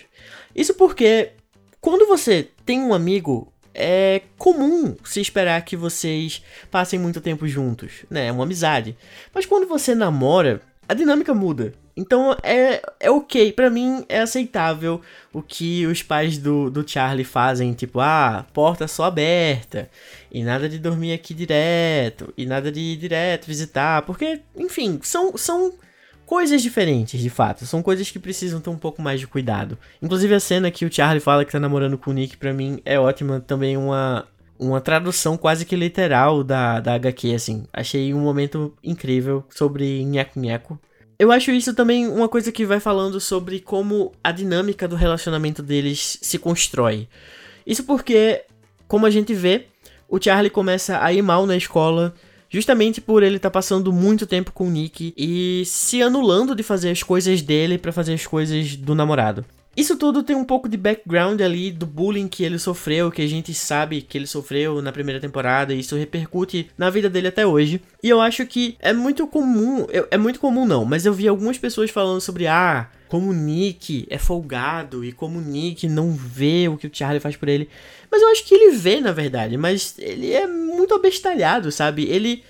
Isso 0.54 0.72
porque 0.74 1.32
quando 1.80 2.06
você 2.06 2.48
tem 2.64 2.80
um 2.80 2.94
amigo, 2.94 3.52
é 3.74 4.22
comum 4.38 4.94
se 5.04 5.20
esperar 5.20 5.64
que 5.64 5.76
vocês 5.76 6.44
passem 6.70 6.96
muito 6.96 7.20
tempo 7.20 7.48
juntos, 7.48 8.04
né? 8.08 8.28
É 8.28 8.32
uma 8.32 8.44
amizade. 8.44 8.96
Mas 9.34 9.44
quando 9.44 9.66
você 9.66 9.96
namora, 9.96 10.62
a 10.88 10.94
dinâmica 10.94 11.34
muda. 11.34 11.72
Então 11.96 12.36
é, 12.42 12.82
é 13.00 13.10
ok, 13.10 13.52
para 13.52 13.70
mim 13.70 14.04
é 14.06 14.20
aceitável 14.20 15.00
o 15.32 15.40
que 15.40 15.86
os 15.86 16.02
pais 16.02 16.36
do, 16.36 16.70
do 16.70 16.86
Charlie 16.86 17.24
fazem, 17.24 17.72
tipo, 17.72 18.00
ah, 18.00 18.44
porta 18.52 18.86
só 18.86 19.04
aberta, 19.04 19.88
e 20.30 20.44
nada 20.44 20.68
de 20.68 20.78
dormir 20.78 21.14
aqui 21.14 21.32
direto, 21.32 22.34
e 22.36 22.44
nada 22.44 22.70
de 22.70 22.80
ir 22.80 22.96
direto 22.96 23.46
visitar, 23.46 24.02
porque, 24.02 24.40
enfim, 24.54 24.98
são, 25.02 25.38
são 25.38 25.72
coisas 26.26 26.60
diferentes, 26.60 27.18
de 27.18 27.30
fato, 27.30 27.64
são 27.64 27.82
coisas 27.82 28.10
que 28.10 28.18
precisam 28.18 28.60
ter 28.60 28.68
um 28.68 28.76
pouco 28.76 29.00
mais 29.00 29.18
de 29.18 29.26
cuidado. 29.26 29.78
Inclusive 30.02 30.34
a 30.34 30.40
cena 30.40 30.70
que 30.70 30.84
o 30.84 30.92
Charlie 30.92 31.20
fala 31.20 31.46
que 31.46 31.52
tá 31.52 31.58
namorando 31.60 31.96
com 31.96 32.10
o 32.10 32.14
Nick, 32.14 32.36
pra 32.36 32.52
mim 32.52 32.78
é 32.84 33.00
ótima, 33.00 33.40
também 33.40 33.74
uma, 33.74 34.28
uma 34.58 34.80
tradução 34.80 35.36
quase 35.36 35.64
que 35.64 35.76
literal 35.76 36.42
da, 36.42 36.80
da 36.80 36.94
HQ, 36.94 37.34
assim. 37.34 37.64
Achei 37.72 38.12
um 38.12 38.20
momento 38.20 38.74
incrível 38.82 39.44
sobre 39.50 40.04
Nheco 40.04 40.38
Nheco. 40.38 40.78
Eu 41.18 41.32
acho 41.32 41.50
isso 41.50 41.74
também 41.74 42.06
uma 42.06 42.28
coisa 42.28 42.52
que 42.52 42.66
vai 42.66 42.78
falando 42.78 43.18
sobre 43.20 43.60
como 43.60 44.12
a 44.22 44.30
dinâmica 44.30 44.86
do 44.86 44.96
relacionamento 44.96 45.62
deles 45.62 46.18
se 46.20 46.38
constrói. 46.38 47.08
Isso 47.66 47.84
porque, 47.84 48.44
como 48.86 49.06
a 49.06 49.10
gente 49.10 49.32
vê, 49.32 49.66
o 50.08 50.22
Charlie 50.22 50.50
começa 50.50 51.02
a 51.02 51.12
ir 51.12 51.22
mal 51.22 51.46
na 51.46 51.56
escola, 51.56 52.14
justamente 52.50 53.00
por 53.00 53.22
ele 53.22 53.36
estar 53.36 53.48
tá 53.48 53.54
passando 53.54 53.92
muito 53.92 54.26
tempo 54.26 54.52
com 54.52 54.68
o 54.68 54.70
Nick 54.70 55.14
e 55.16 55.62
se 55.64 56.02
anulando 56.02 56.54
de 56.54 56.62
fazer 56.62 56.90
as 56.90 57.02
coisas 57.02 57.40
dele 57.40 57.78
para 57.78 57.92
fazer 57.92 58.12
as 58.12 58.26
coisas 58.26 58.76
do 58.76 58.94
namorado. 58.94 59.44
Isso 59.76 59.96
tudo 59.96 60.22
tem 60.22 60.34
um 60.34 60.44
pouco 60.44 60.68
de 60.68 60.76
background 60.76 61.40
ali 61.42 61.70
do 61.70 61.84
bullying 61.84 62.28
que 62.28 62.42
ele 62.42 62.58
sofreu, 62.58 63.10
que 63.10 63.20
a 63.20 63.26
gente 63.26 63.52
sabe 63.52 64.00
que 64.00 64.16
ele 64.16 64.26
sofreu 64.26 64.80
na 64.80 64.90
primeira 64.90 65.20
temporada, 65.20 65.74
e 65.74 65.80
isso 65.80 65.96
repercute 65.96 66.70
na 66.78 66.88
vida 66.88 67.10
dele 67.10 67.28
até 67.28 67.46
hoje. 67.46 67.82
E 68.02 68.08
eu 68.08 68.20
acho 68.20 68.46
que 68.46 68.76
é 68.80 68.92
muito 68.92 69.26
comum, 69.26 69.86
é 70.10 70.16
muito 70.16 70.40
comum 70.40 70.64
não, 70.64 70.84
mas 70.84 71.04
eu 71.04 71.12
vi 71.12 71.28
algumas 71.28 71.58
pessoas 71.58 71.90
falando 71.90 72.20
sobre 72.22 72.46
ah, 72.46 72.88
como 73.08 73.30
o 73.30 73.34
Nick 73.34 74.06
é 74.08 74.18
folgado 74.18 75.04
e 75.04 75.12
como 75.12 75.38
o 75.38 75.42
Nick 75.42 75.88
não 75.88 76.12
vê 76.12 76.68
o 76.68 76.76
que 76.76 76.86
o 76.86 76.90
Charlie 76.92 77.20
faz 77.20 77.36
por 77.36 77.48
ele. 77.48 77.68
Mas 78.10 78.22
eu 78.22 78.28
acho 78.30 78.44
que 78.44 78.54
ele 78.54 78.76
vê, 78.76 79.00
na 79.00 79.12
verdade, 79.12 79.56
mas 79.56 79.94
ele 79.98 80.32
é 80.32 80.46
muito 80.46 80.94
abestalhado, 80.94 81.70
sabe? 81.70 82.04
Ele 82.04 82.42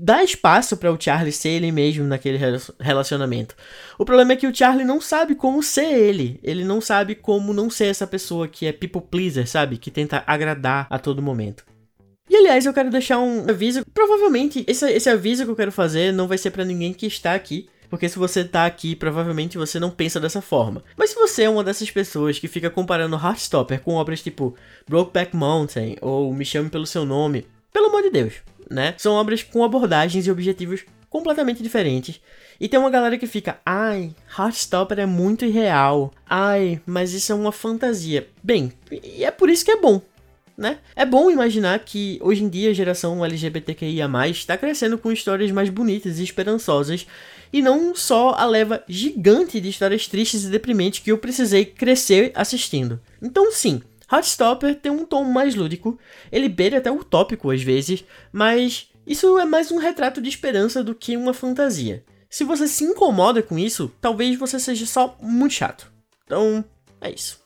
dá 0.00 0.24
espaço 0.24 0.76
para 0.76 0.90
o 0.90 0.98
Charlie 0.98 1.32
ser 1.32 1.50
ele 1.50 1.70
mesmo 1.70 2.04
naquele 2.04 2.38
relacionamento. 2.80 3.54
O 3.98 4.04
problema 4.04 4.32
é 4.32 4.36
que 4.36 4.46
o 4.46 4.54
Charlie 4.54 4.84
não 4.84 5.00
sabe 5.00 5.34
como 5.34 5.62
ser 5.62 5.92
ele. 5.92 6.40
Ele 6.42 6.64
não 6.64 6.80
sabe 6.80 7.14
como 7.14 7.52
não 7.52 7.68
ser 7.68 7.86
essa 7.86 8.06
pessoa 8.06 8.48
que 8.48 8.66
é 8.66 8.72
people 8.72 9.02
pleaser, 9.02 9.46
sabe? 9.46 9.76
Que 9.76 9.90
tenta 9.90 10.24
agradar 10.26 10.86
a 10.88 10.98
todo 10.98 11.20
momento. 11.20 11.64
E 12.28 12.36
aliás, 12.36 12.64
eu 12.64 12.72
quero 12.72 12.90
deixar 12.90 13.18
um 13.18 13.48
aviso. 13.48 13.82
Provavelmente, 13.92 14.64
esse, 14.66 14.90
esse 14.90 15.10
aviso 15.10 15.44
que 15.44 15.50
eu 15.50 15.56
quero 15.56 15.72
fazer 15.72 16.12
não 16.12 16.26
vai 16.26 16.38
ser 16.38 16.50
para 16.50 16.64
ninguém 16.64 16.94
que 16.94 17.06
está 17.06 17.34
aqui. 17.34 17.68
Porque 17.90 18.08
se 18.08 18.16
você 18.16 18.44
tá 18.44 18.66
aqui, 18.66 18.94
provavelmente 18.94 19.58
você 19.58 19.80
não 19.80 19.90
pensa 19.90 20.20
dessa 20.20 20.40
forma. 20.40 20.84
Mas 20.96 21.10
se 21.10 21.16
você 21.16 21.42
é 21.42 21.50
uma 21.50 21.64
dessas 21.64 21.90
pessoas 21.90 22.38
que 22.38 22.46
fica 22.46 22.70
comparando 22.70 23.16
Heartstopper 23.16 23.80
com 23.80 23.94
obras 23.94 24.22
tipo 24.22 24.54
Brokeback 24.88 25.34
Mountain 25.34 25.96
ou 26.00 26.32
Me 26.32 26.44
Chame 26.44 26.70
Pelo 26.70 26.86
Seu 26.86 27.04
Nome, 27.04 27.48
pelo 27.72 27.86
amor 27.86 28.02
de 28.02 28.10
Deus, 28.10 28.34
né? 28.70 28.94
São 28.96 29.14
obras 29.14 29.42
com 29.42 29.64
abordagens 29.64 30.26
e 30.26 30.30
objetivos 30.30 30.84
completamente 31.10 31.62
diferentes. 31.62 32.20
E 32.60 32.68
tem 32.68 32.78
uma 32.78 32.90
galera 32.90 33.18
que 33.18 33.26
fica, 33.26 33.58
ai, 33.66 34.14
Heartstopper 34.38 35.00
é 35.00 35.06
muito 35.06 35.44
irreal. 35.44 36.12
Ai, 36.28 36.80
mas 36.86 37.12
isso 37.12 37.32
é 37.32 37.34
uma 37.34 37.50
fantasia. 37.50 38.28
Bem, 38.42 38.72
e 38.90 39.24
é 39.24 39.30
por 39.30 39.50
isso 39.50 39.64
que 39.64 39.72
é 39.72 39.76
bom, 39.76 40.00
né? 40.56 40.78
É 40.94 41.04
bom 41.04 41.30
imaginar 41.30 41.78
que 41.80 42.18
hoje 42.22 42.44
em 42.44 42.48
dia 42.48 42.70
a 42.70 42.74
geração 42.74 43.24
LGBTQIA+, 43.24 44.08
está 44.28 44.56
crescendo 44.56 44.98
com 44.98 45.10
histórias 45.10 45.50
mais 45.50 45.68
bonitas 45.68 46.18
e 46.18 46.22
esperançosas, 46.22 47.06
e 47.52 47.60
não 47.60 47.94
só 47.94 48.34
a 48.36 48.44
leva 48.44 48.84
gigante 48.88 49.60
de 49.60 49.68
histórias 49.68 50.06
tristes 50.06 50.44
e 50.44 50.50
deprimentes 50.50 51.00
que 51.00 51.10
eu 51.10 51.18
precisei 51.18 51.64
crescer 51.64 52.30
assistindo. 52.34 53.00
Então 53.20 53.50
sim, 53.50 53.82
Heartstopper 54.12 54.74
tem 54.74 54.90
um 54.90 55.04
tom 55.04 55.24
mais 55.24 55.54
lúdico, 55.54 55.98
ele 56.32 56.48
beira 56.48 56.78
até 56.78 56.90
utópico 56.90 57.50
às 57.50 57.62
vezes, 57.62 58.04
mas 58.32 58.88
isso 59.06 59.38
é 59.38 59.44
mais 59.44 59.70
um 59.70 59.78
retrato 59.78 60.20
de 60.20 60.28
esperança 60.28 60.82
do 60.82 60.94
que 60.94 61.16
uma 61.16 61.32
fantasia. 61.32 62.04
Se 62.28 62.44
você 62.44 62.68
se 62.68 62.84
incomoda 62.84 63.42
com 63.42 63.58
isso, 63.58 63.90
talvez 64.00 64.38
você 64.38 64.58
seja 64.60 64.86
só 64.86 65.16
muito 65.20 65.54
chato. 65.54 65.90
Então, 66.24 66.64
é 67.00 67.10
isso. 67.10 67.40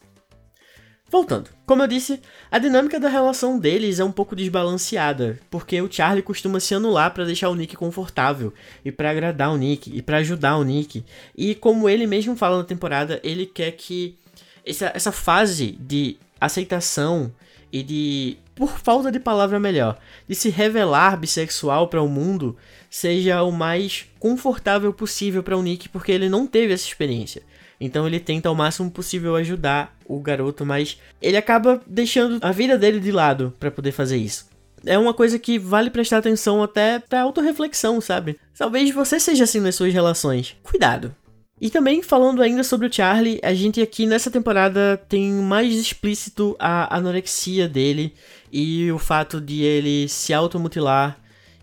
Voltando, 1.10 1.48
como 1.64 1.82
eu 1.82 1.86
disse, 1.86 2.20
a 2.50 2.58
dinâmica 2.58 2.98
da 2.98 3.08
relação 3.08 3.58
deles 3.58 4.00
é 4.00 4.04
um 4.04 4.10
pouco 4.10 4.34
desbalanceada, 4.34 5.38
porque 5.48 5.80
o 5.80 5.90
Charlie 5.90 6.22
costuma 6.22 6.58
se 6.58 6.74
anular 6.74 7.14
para 7.14 7.24
deixar 7.24 7.50
o 7.50 7.54
Nick 7.54 7.76
confortável 7.76 8.52
e 8.84 8.90
para 8.90 9.10
agradar 9.10 9.52
o 9.52 9.56
Nick 9.56 9.96
e 9.96 10.02
para 10.02 10.18
ajudar 10.18 10.56
o 10.56 10.64
Nick. 10.64 11.04
E 11.36 11.54
como 11.54 11.88
ele 11.88 12.06
mesmo 12.06 12.34
fala 12.34 12.58
na 12.58 12.64
temporada, 12.64 13.20
ele 13.22 13.46
quer 13.46 13.70
que 13.72 14.18
essa, 14.66 14.90
essa 14.92 15.12
fase 15.12 15.78
de 15.80 16.16
aceitação 16.44 17.32
e 17.72 17.82
de, 17.82 18.36
por 18.54 18.78
falta 18.78 19.10
de 19.10 19.18
palavra 19.18 19.58
melhor, 19.58 19.98
de 20.28 20.34
se 20.34 20.48
revelar 20.48 21.18
bissexual 21.18 21.88
para 21.88 22.02
o 22.02 22.08
mundo 22.08 22.56
seja 22.88 23.42
o 23.42 23.50
mais 23.50 24.06
confortável 24.20 24.92
possível 24.92 25.42
para 25.42 25.56
o 25.56 25.62
Nick, 25.62 25.88
porque 25.88 26.12
ele 26.12 26.28
não 26.28 26.46
teve 26.46 26.72
essa 26.72 26.86
experiência. 26.86 27.42
Então 27.80 28.06
ele 28.06 28.20
tenta 28.20 28.48
ao 28.48 28.54
máximo 28.54 28.90
possível 28.90 29.34
ajudar 29.34 29.96
o 30.06 30.20
garoto, 30.20 30.64
mas 30.64 30.98
ele 31.20 31.36
acaba 31.36 31.82
deixando 31.86 32.38
a 32.40 32.52
vida 32.52 32.78
dele 32.78 33.00
de 33.00 33.10
lado 33.10 33.52
para 33.58 33.70
poder 33.70 33.90
fazer 33.90 34.16
isso. 34.16 34.46
É 34.86 34.98
uma 34.98 35.14
coisa 35.14 35.38
que 35.38 35.58
vale 35.58 35.90
prestar 35.90 36.18
atenção 36.18 36.62
até 36.62 36.98
pra 36.98 37.22
autorreflexão, 37.22 38.00
sabe? 38.00 38.38
Talvez 38.56 38.94
você 38.94 39.18
seja 39.18 39.44
assim 39.44 39.58
nas 39.58 39.74
suas 39.74 39.92
relações. 39.92 40.56
Cuidado. 40.62 41.14
E 41.60 41.70
também 41.70 42.02
falando 42.02 42.42
ainda 42.42 42.64
sobre 42.64 42.86
o 42.86 42.92
Charlie, 42.92 43.40
a 43.42 43.54
gente 43.54 43.80
aqui 43.80 44.06
nessa 44.06 44.30
temporada 44.30 45.00
tem 45.08 45.32
mais 45.32 45.72
explícito 45.74 46.56
a 46.58 46.96
anorexia 46.96 47.68
dele 47.68 48.12
e 48.52 48.90
o 48.90 48.98
fato 48.98 49.40
de 49.40 49.62
ele 49.62 50.08
se 50.08 50.32
automutilar. 50.32 51.18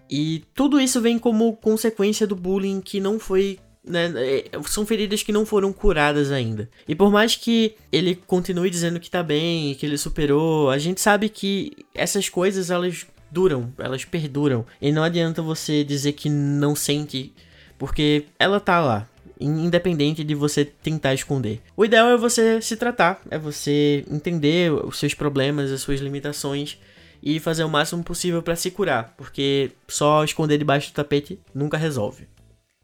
E 0.10 0.44
tudo 0.54 0.80
isso 0.80 1.02
vem 1.02 1.20
como 1.20 1.56
consequência 1.58 2.26
do 2.26 2.36
bullying 2.36 2.82
que 2.82 3.00
não 3.00 3.20
foi 3.20 3.60
né, 3.84 4.12
é, 4.16 4.50
são 4.66 4.86
feridas 4.86 5.24
que 5.24 5.32
não 5.32 5.46
foram 5.46 5.74
curadas 5.74 6.32
ainda. 6.32 6.70
E 6.88 6.94
por 6.94 7.12
mais 7.12 7.36
que 7.36 7.76
ele 7.92 8.16
continue 8.16 8.70
dizendo 8.70 9.00
que 9.00 9.10
tá 9.10 9.24
bem, 9.24 9.74
que 9.76 9.86
ele 9.86 9.98
superou, 9.98 10.70
a 10.70 10.78
gente 10.78 11.02
sabe 11.02 11.30
que 11.30 11.74
essas 11.94 12.30
coisas 12.30 12.70
elas 12.70 13.06
duram, 13.32 13.74
elas 13.78 14.06
perduram. 14.06 14.66
E 14.82 14.92
não 14.92 15.04
adianta 15.04 15.42
você 15.42 15.84
dizer 15.84 16.14
que 16.14 16.30
não 16.30 16.76
sente, 16.76 17.34
porque 17.78 18.26
ela 18.38 18.60
tá 18.60 18.80
lá, 18.80 19.08
independente 19.42 20.24
de 20.24 20.36
você 20.36 20.64
tentar 20.64 21.14
esconder. 21.14 21.62
O 21.76 21.86
ideal 21.86 22.10
é 22.10 22.18
você 22.18 22.62
se 22.62 22.78
tratar, 22.78 23.22
é 23.30 23.38
você 23.38 24.06
entender 24.10 24.72
os 24.72 24.98
seus 25.00 25.14
problemas, 25.14 25.72
as 25.72 25.82
suas 25.82 26.00
limitações 26.00 26.80
e 27.24 27.40
fazer 27.40 27.64
o 27.64 27.70
máximo 27.70 28.04
possível 28.04 28.42
para 28.42 28.56
se 28.56 28.72
curar, 28.72 29.14
porque 29.16 29.72
só 29.88 30.24
esconder 30.24 30.58
debaixo 30.58 30.92
do 30.92 30.96
tapete 30.96 31.40
nunca 31.54 31.78
resolve. 31.78 32.28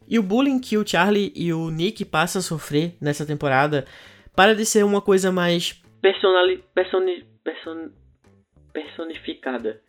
E 0.06 0.18
o 0.18 0.22
bullying 0.22 0.58
que 0.58 0.78
o 0.78 0.86
Charlie 0.86 1.32
e 1.34 1.52
o 1.52 1.70
Nick 1.70 2.04
passam 2.04 2.40
a 2.40 2.42
sofrer 2.42 2.96
nessa 3.00 3.26
temporada 3.26 3.84
para 4.34 4.54
de 4.54 4.64
ser 4.64 4.84
uma 4.84 5.02
coisa 5.02 5.30
mais 5.30 5.82
personali 6.00 6.64
personi 6.74 7.24
person 7.44 7.90
personificada. 8.72 9.80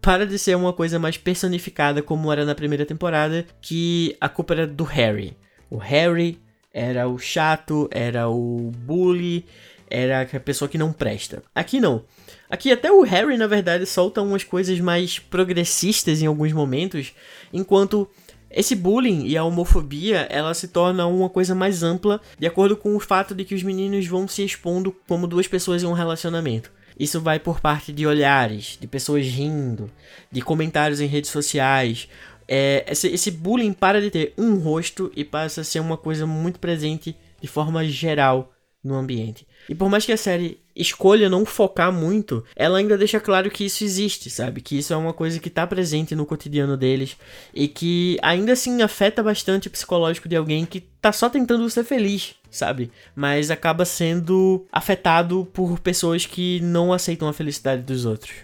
Para 0.00 0.26
de 0.26 0.38
ser 0.38 0.56
uma 0.56 0.72
coisa 0.72 0.98
mais 0.98 1.16
personificada 1.16 2.02
como 2.02 2.32
era 2.32 2.44
na 2.44 2.54
primeira 2.56 2.84
temporada, 2.84 3.46
que 3.60 4.16
a 4.20 4.28
culpa 4.28 4.54
era 4.54 4.66
do 4.66 4.82
Harry. 4.82 5.36
O 5.72 5.78
Harry 5.78 6.38
era 6.70 7.08
o 7.08 7.18
chato, 7.18 7.88
era 7.90 8.28
o 8.28 8.70
bully, 8.76 9.46
era 9.88 10.20
a 10.20 10.38
pessoa 10.38 10.68
que 10.68 10.76
não 10.76 10.92
presta. 10.92 11.42
Aqui 11.54 11.80
não. 11.80 12.04
Aqui 12.50 12.70
até 12.70 12.92
o 12.92 13.00
Harry, 13.00 13.38
na 13.38 13.46
verdade, 13.46 13.86
solta 13.86 14.20
umas 14.20 14.44
coisas 14.44 14.78
mais 14.80 15.18
progressistas 15.18 16.20
em 16.20 16.26
alguns 16.26 16.52
momentos, 16.52 17.14
enquanto 17.50 18.06
esse 18.50 18.76
bullying 18.76 19.24
e 19.24 19.34
a 19.34 19.44
homofobia, 19.44 20.26
ela 20.28 20.52
se 20.52 20.68
torna 20.68 21.06
uma 21.06 21.30
coisa 21.30 21.54
mais 21.54 21.82
ampla 21.82 22.20
de 22.38 22.46
acordo 22.46 22.76
com 22.76 22.94
o 22.94 23.00
fato 23.00 23.34
de 23.34 23.42
que 23.42 23.54
os 23.54 23.62
meninos 23.62 24.06
vão 24.06 24.28
se 24.28 24.44
expondo 24.44 24.94
como 25.08 25.26
duas 25.26 25.48
pessoas 25.48 25.82
em 25.82 25.86
um 25.86 25.94
relacionamento. 25.94 26.70
Isso 26.98 27.18
vai 27.18 27.38
por 27.38 27.60
parte 27.60 27.92
de 27.92 28.06
olhares, 28.06 28.76
de 28.78 28.86
pessoas 28.86 29.26
rindo, 29.26 29.90
de 30.30 30.42
comentários 30.42 31.00
em 31.00 31.06
redes 31.06 31.30
sociais. 31.30 32.08
É, 32.54 32.84
esse, 32.86 33.08
esse 33.08 33.30
bullying 33.30 33.72
para 33.72 33.98
de 33.98 34.10
ter 34.10 34.34
um 34.36 34.56
rosto 34.56 35.10
e 35.16 35.24
passa 35.24 35.62
a 35.62 35.64
ser 35.64 35.80
uma 35.80 35.96
coisa 35.96 36.26
muito 36.26 36.60
presente 36.60 37.16
de 37.40 37.48
forma 37.48 37.82
geral 37.86 38.52
no 38.84 38.94
ambiente. 38.94 39.46
E 39.70 39.74
por 39.74 39.88
mais 39.88 40.04
que 40.04 40.12
a 40.12 40.18
série 40.18 40.60
escolha 40.76 41.30
não 41.30 41.46
focar 41.46 41.90
muito, 41.90 42.44
ela 42.54 42.76
ainda 42.76 42.98
deixa 42.98 43.18
claro 43.18 43.50
que 43.50 43.64
isso 43.64 43.82
existe, 43.82 44.28
sabe? 44.28 44.60
Que 44.60 44.76
isso 44.76 44.92
é 44.92 44.96
uma 44.98 45.14
coisa 45.14 45.40
que 45.40 45.48
está 45.48 45.66
presente 45.66 46.14
no 46.14 46.26
cotidiano 46.26 46.76
deles 46.76 47.16
e 47.54 47.66
que 47.66 48.18
ainda 48.20 48.52
assim 48.52 48.82
afeta 48.82 49.22
bastante 49.22 49.68
o 49.68 49.70
psicológico 49.70 50.28
de 50.28 50.36
alguém 50.36 50.66
que 50.66 50.80
tá 51.00 51.10
só 51.10 51.30
tentando 51.30 51.70
ser 51.70 51.84
feliz, 51.84 52.34
sabe? 52.50 52.92
Mas 53.16 53.50
acaba 53.50 53.86
sendo 53.86 54.66
afetado 54.70 55.48
por 55.54 55.80
pessoas 55.80 56.26
que 56.26 56.60
não 56.60 56.92
aceitam 56.92 57.28
a 57.28 57.32
felicidade 57.32 57.80
dos 57.80 58.04
outros. 58.04 58.34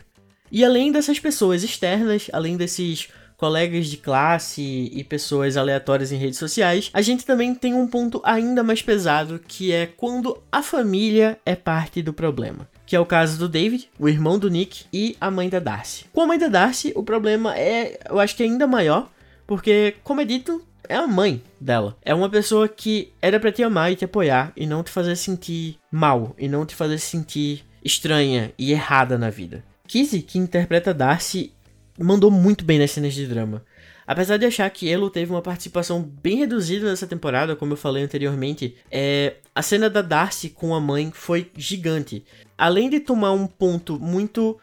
E 0.50 0.64
além 0.64 0.90
dessas 0.90 1.18
pessoas 1.18 1.62
externas, 1.62 2.30
além 2.32 2.56
desses 2.56 3.08
colegas 3.38 3.87
de 3.87 3.97
classe 3.97 4.90
e 4.92 5.02
pessoas 5.04 5.57
aleatórias 5.57 6.11
em 6.11 6.16
redes 6.16 6.38
sociais, 6.38 6.90
a 6.92 7.00
gente 7.00 7.25
também 7.25 7.54
tem 7.54 7.73
um 7.73 7.87
ponto 7.87 8.21
ainda 8.25 8.64
mais 8.64 8.83
pesado 8.83 9.40
que 9.47 9.73
é 9.73 9.87
quando 9.87 10.42
a 10.50 10.61
família 10.61 11.38
é 11.47 11.54
parte 11.54 12.02
do 12.02 12.12
problema. 12.12 12.68
Que 12.85 12.97
é 12.97 13.00
o 13.00 13.07
caso 13.07 13.38
do 13.38 13.49
David, 13.49 13.88
o 13.99 14.09
irmão 14.09 14.38
do 14.38 14.50
Nick 14.50 14.87
e 14.92 15.16
a 15.21 15.30
mãe 15.30 15.49
da 15.49 15.61
Darcy. 15.61 16.07
Com 16.12 16.23
a 16.23 16.26
mãe 16.26 16.38
da 16.38 16.49
Darcy, 16.49 16.92
o 16.97 17.02
problema 17.02 17.57
é, 17.57 18.01
eu 18.11 18.18
acho 18.18 18.35
que 18.35 18.42
é 18.42 18.46
ainda 18.46 18.66
maior, 18.66 19.09
porque, 19.46 19.94
como 20.03 20.20
é 20.20 20.24
dito, 20.24 20.61
é 20.88 20.96
a 20.96 21.07
mãe 21.07 21.40
dela. 21.61 21.96
É 22.03 22.12
uma 22.12 22.29
pessoa 22.29 22.66
que 22.66 23.12
era 23.22 23.38
para 23.38 23.53
te 23.53 23.62
amar 23.62 23.92
e 23.92 23.96
te 23.96 24.05
apoiar 24.05 24.53
e 24.57 24.66
não 24.66 24.83
te 24.83 24.90
fazer 24.90 25.14
sentir 25.14 25.79
mal 25.92 26.35
e 26.37 26.48
não 26.48 26.66
te 26.66 26.74
fazer 26.74 26.98
sentir 26.98 27.64
estranha 27.85 28.53
e 28.59 28.72
errada 28.72 29.16
na 29.16 29.31
vida. 29.31 29.62
Kizzy, 29.87 30.20
que 30.20 30.38
interpreta 30.38 30.92
Darcy, 30.92 31.53
mandou 31.98 32.30
muito 32.30 32.64
bem 32.64 32.78
nas 32.78 32.90
cenas 32.90 33.14
de 33.14 33.26
drama. 33.26 33.64
Apesar 34.06 34.38
de 34.38 34.46
achar 34.46 34.70
que 34.70 34.88
Elo 34.88 35.11
teve 35.11 35.30
uma 35.30 35.42
participação 35.42 36.02
bem 36.02 36.38
reduzida 36.38 36.88
nessa 36.88 37.06
temporada, 37.06 37.54
como 37.54 37.74
eu 37.74 37.76
falei 37.76 38.02
anteriormente, 38.02 38.74
é, 38.90 39.34
a 39.54 39.61
cena 39.61 39.90
da 39.90 40.00
Darcy 40.00 40.48
com 40.48 40.74
a 40.74 40.80
mãe 40.80 41.11
foi 41.12 41.50
gigante. 41.54 42.24
Além 42.56 42.88
de 42.88 43.00
tomar 43.00 43.32
um 43.32 43.46
ponto 43.46 44.00
muito 44.00 44.58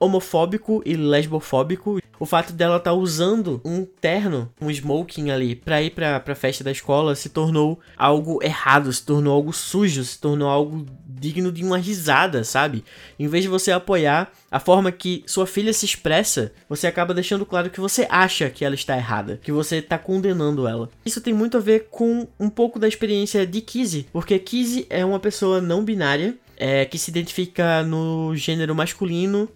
homofóbico 0.00 0.82
e 0.84 0.96
lesbofóbico. 0.96 2.00
O 2.18 2.26
fato 2.26 2.52
dela 2.52 2.76
estar 2.76 2.90
tá 2.90 2.96
usando 2.96 3.60
um 3.64 3.84
terno, 3.84 4.52
um 4.60 4.70
smoking 4.70 5.30
ali, 5.30 5.54
pra 5.54 5.80
ir 5.80 5.90
pra, 5.90 6.18
pra 6.20 6.34
festa 6.34 6.64
da 6.64 6.70
escola 6.70 7.14
se 7.14 7.28
tornou 7.28 7.78
algo 7.96 8.42
errado, 8.42 8.92
se 8.92 9.04
tornou 9.04 9.34
algo 9.34 9.52
sujo, 9.52 10.04
se 10.04 10.18
tornou 10.18 10.48
algo 10.48 10.84
digno 11.06 11.52
de 11.52 11.64
uma 11.64 11.78
risada, 11.78 12.44
sabe? 12.44 12.84
Em 13.18 13.28
vez 13.28 13.44
de 13.44 13.48
você 13.48 13.72
apoiar 13.72 14.32
a 14.50 14.58
forma 14.58 14.90
que 14.90 15.22
sua 15.26 15.46
filha 15.46 15.72
se 15.72 15.84
expressa, 15.84 16.52
você 16.68 16.86
acaba 16.86 17.14
deixando 17.14 17.46
claro 17.46 17.70
que 17.70 17.80
você 17.80 18.06
acha 18.10 18.50
que 18.50 18.64
ela 18.64 18.74
está 18.74 18.96
errada, 18.96 19.38
que 19.42 19.52
você 19.52 19.76
está 19.76 19.98
condenando 19.98 20.66
ela. 20.66 20.90
Isso 21.04 21.20
tem 21.20 21.32
muito 21.32 21.56
a 21.56 21.60
ver 21.60 21.88
com 21.90 22.26
um 22.38 22.48
pouco 22.48 22.78
da 22.78 22.88
experiência 22.88 23.46
de 23.46 23.60
Kizzy, 23.60 24.06
porque 24.12 24.38
Kizzy 24.38 24.86
é 24.90 25.04
uma 25.04 25.20
pessoa 25.20 25.60
não 25.60 25.84
binária, 25.84 26.36
é, 26.56 26.84
que 26.84 26.98
se 26.98 27.10
identifica 27.10 27.82
no 27.82 28.36
gênero 28.36 28.74
masculino 28.74 29.48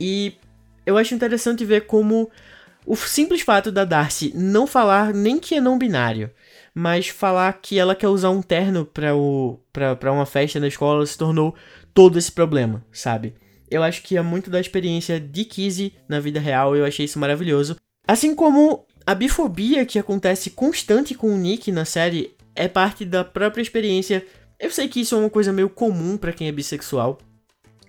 e 0.00 0.34
eu 0.86 0.96
acho 0.96 1.14
interessante 1.14 1.64
ver 1.64 1.86
como 1.86 2.30
o 2.86 2.96
simples 2.96 3.42
fato 3.42 3.70
da 3.70 3.84
Darcy 3.84 4.32
não 4.34 4.66
falar 4.66 5.12
nem 5.12 5.38
que 5.38 5.54
é 5.54 5.60
não 5.60 5.78
binário, 5.78 6.30
mas 6.74 7.08
falar 7.08 7.52
que 7.60 7.78
ela 7.78 7.94
quer 7.94 8.08
usar 8.08 8.30
um 8.30 8.42
terno 8.42 8.86
para 8.86 9.14
o 9.14 9.60
para 9.72 10.12
uma 10.12 10.26
festa 10.26 10.58
na 10.58 10.68
escola 10.68 11.04
se 11.04 11.18
tornou 11.18 11.54
todo 11.92 12.18
esse 12.18 12.32
problema, 12.32 12.84
sabe? 12.90 13.34
Eu 13.70 13.82
acho 13.82 14.02
que 14.02 14.16
é 14.16 14.22
muito 14.22 14.50
da 14.50 14.58
experiência 14.58 15.20
de 15.20 15.44
Kizzy 15.44 15.94
na 16.08 16.18
vida 16.18 16.40
real, 16.40 16.74
eu 16.74 16.84
achei 16.84 17.04
isso 17.04 17.18
maravilhoso. 17.18 17.76
Assim 18.06 18.34
como 18.34 18.84
a 19.06 19.14
bifobia 19.14 19.86
que 19.86 19.98
acontece 19.98 20.50
constante 20.50 21.14
com 21.14 21.32
o 21.32 21.36
Nick 21.36 21.70
na 21.70 21.84
série 21.84 22.34
é 22.54 22.66
parte 22.66 23.04
da 23.04 23.22
própria 23.22 23.62
experiência. 23.62 24.26
Eu 24.58 24.70
sei 24.70 24.88
que 24.88 25.00
isso 25.00 25.14
é 25.14 25.18
uma 25.18 25.30
coisa 25.30 25.52
meio 25.52 25.70
comum 25.70 26.16
para 26.16 26.32
quem 26.32 26.48
é 26.48 26.52
bissexual. 26.52 27.18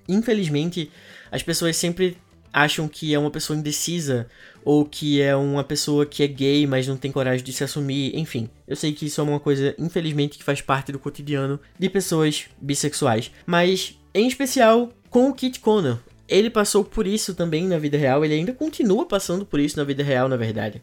Infelizmente, 0.08 0.92
as 1.32 1.42
pessoas 1.42 1.78
sempre 1.78 2.18
acham 2.54 2.88
que 2.88 3.14
é 3.14 3.20
uma 3.20 3.32
pessoa 3.32 3.58
indecisa 3.58 4.28
ou 4.64 4.86
que 4.86 5.22
é 5.22 5.36
uma 5.36 5.64
pessoa 5.64 6.06
que 6.06 6.22
é 6.22 6.28
gay, 6.28 6.68
mas 6.68 6.88
não 6.88 6.98
tem 6.98 7.12
coragem 7.12 7.44
de 7.44 7.54
se 7.54 7.64
assumir, 7.64 8.16
enfim. 8.16 8.50
Eu 8.68 8.76
sei 8.76 8.92
que 8.92 9.06
isso 9.06 9.22
é 9.22 9.24
uma 9.24 9.40
coisa, 9.40 9.74
infelizmente, 9.80 10.38
que 10.38 10.44
faz 10.44 10.62
parte 10.62 10.92
do 10.92 11.00
cotidiano 11.00 11.60
de 11.80 11.90
pessoas 11.90 12.46
bissexuais, 12.62 13.32
mas 13.46 13.98
em 14.14 14.28
especial 14.28 14.92
com 15.10 15.30
o 15.30 15.34
Kit 15.34 15.60
Connor. 15.60 15.98
Ele 16.28 16.50
passou 16.50 16.84
por 16.84 17.06
isso 17.06 17.34
também 17.34 17.68
na 17.68 17.78
vida 17.78 17.98
real, 17.98 18.24
ele 18.24 18.34
ainda 18.34 18.54
continua 18.54 19.06
passando 19.06 19.46
por 19.46 19.60
isso 19.60 19.78
na 19.78 19.84
vida 19.84 20.02
real, 20.02 20.30
na 20.30 20.38
verdade. 20.38 20.82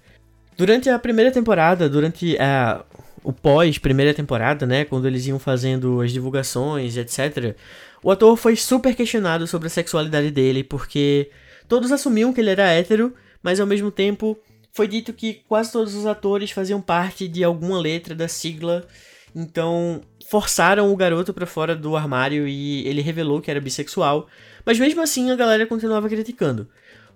Durante 0.58 0.90
a 0.90 0.98
primeira 0.98 1.30
temporada, 1.30 1.88
durante 1.88 2.36
a, 2.38 2.84
o 3.28 3.32
pós 3.32 3.76
primeira 3.76 4.14
temporada, 4.14 4.64
né, 4.64 4.86
quando 4.86 5.06
eles 5.06 5.26
iam 5.26 5.38
fazendo 5.38 6.00
as 6.00 6.10
divulgações, 6.10 6.96
etc, 6.96 7.54
o 8.02 8.10
ator 8.10 8.34
foi 8.38 8.56
super 8.56 8.94
questionado 8.94 9.46
sobre 9.46 9.66
a 9.66 9.70
sexualidade 9.70 10.30
dele, 10.30 10.64
porque 10.64 11.30
todos 11.68 11.92
assumiam 11.92 12.32
que 12.32 12.40
ele 12.40 12.48
era 12.48 12.72
hétero, 12.72 13.12
mas 13.42 13.60
ao 13.60 13.66
mesmo 13.66 13.90
tempo 13.90 14.38
foi 14.72 14.88
dito 14.88 15.12
que 15.12 15.42
quase 15.46 15.70
todos 15.70 15.94
os 15.94 16.06
atores 16.06 16.52
faziam 16.52 16.80
parte 16.80 17.28
de 17.28 17.44
alguma 17.44 17.78
letra 17.78 18.14
da 18.14 18.28
sigla, 18.28 18.88
então 19.36 20.00
forçaram 20.26 20.90
o 20.90 20.96
garoto 20.96 21.34
para 21.34 21.44
fora 21.44 21.76
do 21.76 21.96
armário 21.96 22.48
e 22.48 22.88
ele 22.88 23.02
revelou 23.02 23.42
que 23.42 23.50
era 23.50 23.60
bissexual, 23.60 24.26
mas 24.64 24.78
mesmo 24.78 25.02
assim 25.02 25.30
a 25.30 25.36
galera 25.36 25.66
continuava 25.66 26.08
criticando. 26.08 26.66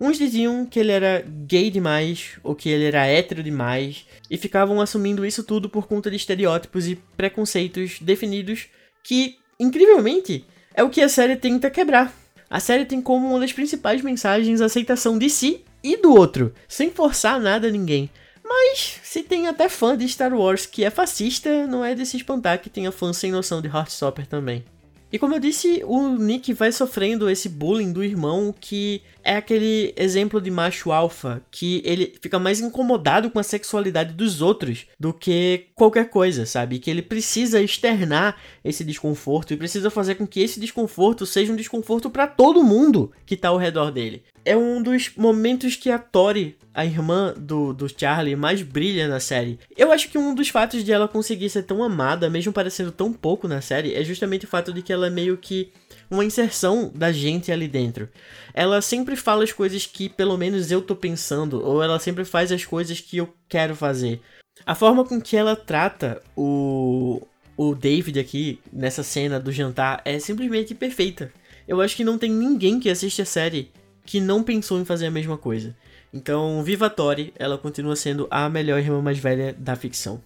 Uns 0.04 0.18
diziam 0.18 0.66
que 0.66 0.80
ele 0.80 0.90
era 0.90 1.24
gay 1.46 1.70
demais 1.70 2.32
ou 2.42 2.56
que 2.56 2.68
ele 2.68 2.86
era 2.86 3.06
hétero 3.06 3.40
demais 3.40 4.04
e 4.28 4.36
ficavam 4.36 4.80
assumindo 4.80 5.24
isso 5.24 5.44
tudo 5.44 5.70
por 5.70 5.86
conta 5.86 6.10
de 6.10 6.16
estereótipos 6.16 6.88
e 6.88 6.96
preconceitos 7.16 8.00
definidos 8.00 8.66
que, 9.04 9.36
incrivelmente, 9.60 10.44
é 10.74 10.82
o 10.82 10.90
que 10.90 11.00
a 11.00 11.08
série 11.08 11.36
tenta 11.36 11.70
quebrar. 11.70 12.12
A 12.50 12.58
série 12.58 12.84
tem 12.84 13.00
como 13.00 13.28
uma 13.28 13.38
das 13.38 13.52
principais 13.52 14.02
mensagens 14.02 14.60
a 14.60 14.64
aceitação 14.64 15.16
de 15.16 15.30
si 15.30 15.64
e 15.84 15.96
do 15.96 16.12
outro, 16.12 16.52
sem 16.66 16.90
forçar 16.90 17.38
nada 17.38 17.68
a 17.68 17.70
ninguém. 17.70 18.10
Mas 18.44 18.98
se 19.04 19.22
tem 19.22 19.46
até 19.46 19.68
fã 19.68 19.96
de 19.96 20.08
Star 20.08 20.34
Wars 20.34 20.66
que 20.66 20.84
é 20.84 20.90
fascista, 20.90 21.64
não 21.68 21.84
é 21.84 21.94
de 21.94 22.04
se 22.04 22.16
espantar 22.16 22.60
que 22.60 22.68
tenha 22.68 22.90
fã 22.90 23.12
sem 23.12 23.30
noção 23.30 23.62
de 23.62 23.68
Heartstopper 23.68 24.26
também. 24.26 24.64
E 25.12 25.18
como 25.18 25.34
eu 25.34 25.38
disse, 25.38 25.82
o 25.84 26.16
Nick 26.16 26.54
vai 26.54 26.72
sofrendo 26.72 27.28
esse 27.28 27.46
bullying 27.46 27.92
do 27.92 28.02
irmão 28.02 28.54
que 28.58 29.02
é 29.22 29.36
aquele 29.36 29.92
exemplo 29.94 30.40
de 30.40 30.50
macho 30.50 30.90
alfa 30.90 31.42
que 31.50 31.82
ele 31.84 32.14
fica 32.20 32.38
mais 32.38 32.60
incomodado 32.60 33.30
com 33.30 33.38
a 33.38 33.42
sexualidade 33.42 34.14
dos 34.14 34.40
outros 34.40 34.86
do 34.98 35.12
que 35.12 35.66
qualquer 35.74 36.08
coisa, 36.08 36.46
sabe? 36.46 36.78
Que 36.78 36.90
ele 36.90 37.02
precisa 37.02 37.60
externar 37.60 38.36
esse 38.64 38.82
desconforto 38.82 39.52
e 39.52 39.56
precisa 39.56 39.90
fazer 39.90 40.14
com 40.14 40.26
que 40.26 40.40
esse 40.40 40.58
desconforto 40.58 41.26
seja 41.26 41.52
um 41.52 41.56
desconforto 41.56 42.08
para 42.08 42.26
todo 42.26 42.64
mundo 42.64 43.12
que 43.26 43.36
tá 43.36 43.48
ao 43.48 43.58
redor 43.58 43.90
dele. 43.90 44.22
É 44.44 44.56
um 44.56 44.82
dos 44.82 45.12
momentos 45.16 45.76
que 45.76 45.90
a 45.90 45.98
Tori 45.98 46.56
a 46.74 46.84
irmã 46.84 47.34
do, 47.36 47.72
do 47.72 47.86
Charlie 47.88 48.36
mais 48.36 48.62
brilha 48.62 49.06
na 49.06 49.20
série. 49.20 49.58
Eu 49.76 49.92
acho 49.92 50.08
que 50.08 50.16
um 50.16 50.34
dos 50.34 50.48
fatos 50.48 50.84
de 50.84 50.92
ela 50.92 51.06
conseguir 51.06 51.50
ser 51.50 51.64
tão 51.64 51.82
amada, 51.82 52.30
mesmo 52.30 52.52
parecendo 52.52 52.90
tão 52.90 53.12
pouco 53.12 53.46
na 53.46 53.60
série, 53.60 53.94
é 53.94 54.02
justamente 54.02 54.44
o 54.44 54.48
fato 54.48 54.72
de 54.72 54.82
que 54.82 54.92
ela 54.92 55.06
é 55.06 55.10
meio 55.10 55.36
que 55.36 55.70
uma 56.10 56.24
inserção 56.24 56.90
da 56.94 57.12
gente 57.12 57.52
ali 57.52 57.68
dentro. 57.68 58.08
Ela 58.54 58.80
sempre 58.80 59.16
fala 59.16 59.44
as 59.44 59.52
coisas 59.52 59.86
que 59.86 60.08
pelo 60.08 60.36
menos 60.36 60.70
eu 60.70 60.80
tô 60.80 60.96
pensando, 60.96 61.64
ou 61.64 61.82
ela 61.82 61.98
sempre 61.98 62.24
faz 62.24 62.50
as 62.50 62.64
coisas 62.64 63.00
que 63.00 63.18
eu 63.18 63.32
quero 63.48 63.74
fazer. 63.76 64.20
A 64.64 64.74
forma 64.74 65.04
com 65.04 65.20
que 65.20 65.36
ela 65.36 65.56
trata 65.56 66.22
o, 66.36 67.26
o 67.56 67.74
David 67.74 68.18
aqui 68.18 68.60
nessa 68.72 69.02
cena 69.02 69.40
do 69.40 69.52
jantar 69.52 70.00
é 70.04 70.18
simplesmente 70.18 70.74
perfeita. 70.74 71.32
Eu 71.66 71.80
acho 71.80 71.96
que 71.96 72.04
não 72.04 72.18
tem 72.18 72.30
ninguém 72.30 72.80
que 72.80 72.90
assiste 72.90 73.22
a 73.22 73.26
série 73.26 73.70
que 74.04 74.20
não 74.20 74.42
pensou 74.42 74.80
em 74.80 74.84
fazer 74.84 75.06
a 75.06 75.10
mesma 75.10 75.36
coisa. 75.36 75.76
Então, 76.12 76.62
viva 76.62 76.90
Tori, 76.90 77.32
ela 77.38 77.56
continua 77.56 77.96
sendo 77.96 78.26
a 78.30 78.48
melhor 78.48 78.78
irmã 78.78 79.00
mais 79.00 79.18
velha 79.18 79.54
da 79.58 79.74
ficção. 79.74 80.20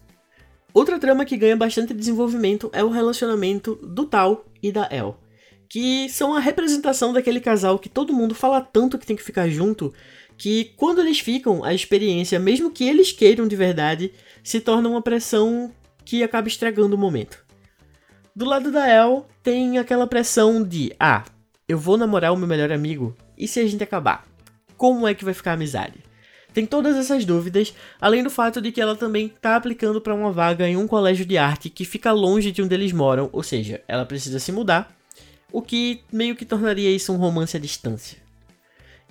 Outra 0.75 0.99
trama 0.99 1.25
que 1.25 1.37
ganha 1.37 1.57
bastante 1.57 1.95
desenvolvimento 1.95 2.69
é 2.73 2.85
o 2.85 2.91
relacionamento 2.91 3.77
do 3.77 4.05
Tal 4.05 4.45
e 4.63 4.71
da 4.71 4.89
El, 4.91 5.19
que 5.69 6.09
são 6.11 6.35
a 6.35 6.41
representação 6.41 7.13
daquele 7.13 7.41
casal 7.41 7.79
que 7.79 7.89
todo 7.89 8.13
mundo 8.13 8.35
fala 8.35 8.61
tanto 8.61 8.99
que 8.99 9.07
tem 9.07 9.17
que 9.17 9.23
ficar 9.23 9.49
junto, 9.49 9.95
que 10.37 10.73
quando 10.77 11.01
eles 11.01 11.21
ficam, 11.21 11.65
a 11.65 11.73
experiência, 11.73 12.39
mesmo 12.39 12.71
que 12.71 12.85
eles 12.85 13.11
queiram 13.11 13.49
de 13.49 13.57
verdade, 13.57 14.13
se 14.43 14.61
torna 14.61 14.89
uma 14.89 15.01
pressão 15.01 15.73
que 16.05 16.23
acaba 16.23 16.49
estragando 16.49 16.95
o 16.95 16.99
momento. 16.99 17.45
Do 18.35 18.45
lado 18.45 18.71
da 18.71 18.87
El, 18.87 19.27
tem 19.43 19.79
aquela 19.79 20.07
pressão 20.07 20.63
de: 20.63 20.95
ah, 21.01 21.25
eu 21.67 21.79
vou 21.79 21.97
namorar 21.97 22.35
o 22.35 22.37
meu 22.37 22.47
melhor 22.47 22.71
amigo, 22.71 23.17
e 23.37 23.47
se 23.47 23.61
a 23.61 23.67
gente 23.67 23.83
acabar? 23.83 24.27
como 24.77 25.07
é 25.07 25.15
que 25.15 25.25
vai 25.25 25.35
ficar 25.35 25.53
a 25.53 25.55
amizade? 25.55 25.95
Tem 26.53 26.65
todas 26.65 26.97
essas 26.97 27.25
dúvidas, 27.25 27.75
além 28.01 28.23
do 28.23 28.31
fato 28.31 28.63
de 28.63 28.73
que 28.73 28.81
ela 28.81 28.97
também 28.97 29.27
está 29.27 29.57
aplicando 29.57 30.01
para 30.01 30.15
uma 30.15 30.33
vaga 30.33 30.67
em 30.67 30.77
um 30.77 30.87
colégio 30.87 31.27
de 31.27 31.37
arte 31.37 31.69
que 31.69 31.85
fica 31.85 32.13
longe 32.13 32.51
de 32.51 32.63
onde 32.63 32.75
eles 32.75 32.93
moram, 32.93 33.29
ou 33.33 33.43
seja, 33.43 33.83
ela 33.87 34.07
precisa 34.07 34.39
se 34.39 34.53
mudar, 34.53 34.97
o 35.53 35.61
que 35.61 36.01
meio 36.11 36.35
que 36.35 36.47
tornaria 36.47 36.91
isso 36.91 37.13
um 37.13 37.17
romance 37.17 37.57
à 37.57 37.61
distância. 37.61 38.19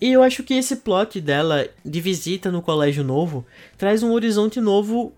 E 0.02 0.12
eu 0.12 0.24
acho 0.24 0.44
que 0.44 0.56
esse 0.56 0.78
plot 0.78 1.22
dela 1.22 1.68
de 1.84 2.02
visita 2.02 2.52
no 2.52 2.62
colégio 2.62 3.04
novo 3.04 3.46
traz 3.78 4.02
um 4.02 4.12
horizonte 4.12 4.60
novo 4.60 5.14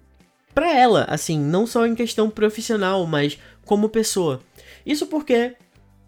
para 0.53 0.71
ela, 0.71 1.05
assim, 1.09 1.39
não 1.39 1.65
só 1.65 1.85
em 1.85 1.95
questão 1.95 2.29
profissional, 2.29 3.07
mas 3.07 3.39
como 3.65 3.89
pessoa. 3.89 4.41
Isso 4.85 5.07
porque 5.07 5.55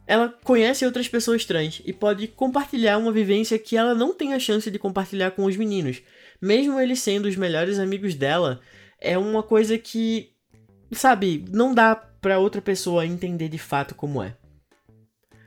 ela 0.09 0.33
conhece 0.43 0.83
outras 0.83 1.07
pessoas 1.07 1.45
trans 1.45 1.83
e 1.85 1.93
pode 1.93 2.27
compartilhar 2.29 2.97
uma 2.97 3.11
vivência 3.11 3.59
que 3.59 3.77
ela 3.77 3.93
não 3.93 4.11
tem 4.11 4.33
a 4.33 4.39
chance 4.39 4.71
de 4.71 4.79
compartilhar 4.79 5.29
com 5.29 5.45
os 5.45 5.55
meninos. 5.55 6.01
Mesmo 6.41 6.79
eles 6.79 6.99
sendo 6.99 7.27
os 7.27 7.35
melhores 7.35 7.77
amigos 7.77 8.15
dela, 8.15 8.59
é 8.99 9.19
uma 9.19 9.43
coisa 9.43 9.77
que, 9.77 10.31
sabe, 10.91 11.45
não 11.51 11.75
dá 11.75 11.95
para 11.95 12.39
outra 12.39 12.59
pessoa 12.59 13.05
entender 13.05 13.49
de 13.49 13.59
fato 13.59 13.93
como 13.93 14.23
é. 14.23 14.33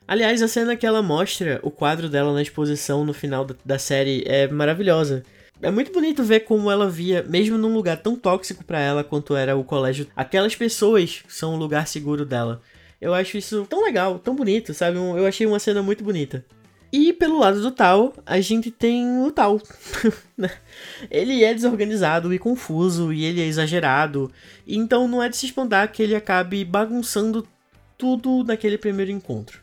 Aliás, 0.06 0.40
a 0.40 0.46
cena 0.46 0.76
que 0.76 0.86
ela 0.86 1.02
mostra 1.02 1.58
o 1.64 1.70
quadro 1.70 2.08
dela 2.08 2.32
na 2.32 2.40
exposição 2.40 3.04
no 3.04 3.12
final 3.12 3.44
da 3.64 3.80
série 3.80 4.22
é 4.26 4.46
maravilhosa. 4.46 5.24
É 5.60 5.72
muito 5.72 5.92
bonito 5.92 6.22
ver 6.22 6.40
como 6.40 6.70
ela 6.70 6.88
via, 6.88 7.24
mesmo 7.24 7.58
num 7.58 7.74
lugar 7.74 7.96
tão 7.96 8.14
tóxico 8.14 8.62
para 8.62 8.78
ela 8.78 9.02
quanto 9.02 9.34
era 9.34 9.56
o 9.56 9.64
colégio, 9.64 10.06
aquelas 10.14 10.54
pessoas 10.54 11.24
são 11.26 11.54
o 11.54 11.58
lugar 11.58 11.88
seguro 11.88 12.24
dela. 12.24 12.62
Eu 13.02 13.12
acho 13.12 13.36
isso 13.36 13.66
tão 13.68 13.82
legal, 13.84 14.20
tão 14.20 14.32
bonito, 14.32 14.72
sabe? 14.72 14.96
Eu 14.96 15.26
achei 15.26 15.44
uma 15.44 15.58
cena 15.58 15.82
muito 15.82 16.04
bonita. 16.04 16.44
E 16.92 17.12
pelo 17.12 17.40
lado 17.40 17.60
do 17.60 17.72
Tal, 17.72 18.14
a 18.24 18.40
gente 18.40 18.70
tem 18.70 19.20
o 19.20 19.32
Tal. 19.32 19.60
Né? 20.38 20.50
ele 21.10 21.44
é 21.44 21.54
desorganizado 21.54 22.32
e 22.34 22.38
confuso, 22.38 23.12
e 23.12 23.24
ele 23.24 23.40
é 23.40 23.46
exagerado. 23.46 24.30
Então 24.66 25.06
não 25.06 25.22
é 25.22 25.28
de 25.28 25.36
se 25.36 25.46
espantar 25.46 25.90
que 25.90 26.02
ele 26.02 26.14
acabe 26.14 26.64
bagunçando 26.64 27.46
tudo 27.98 28.44
naquele 28.44 28.78
primeiro 28.78 29.10
encontro. 29.10 29.60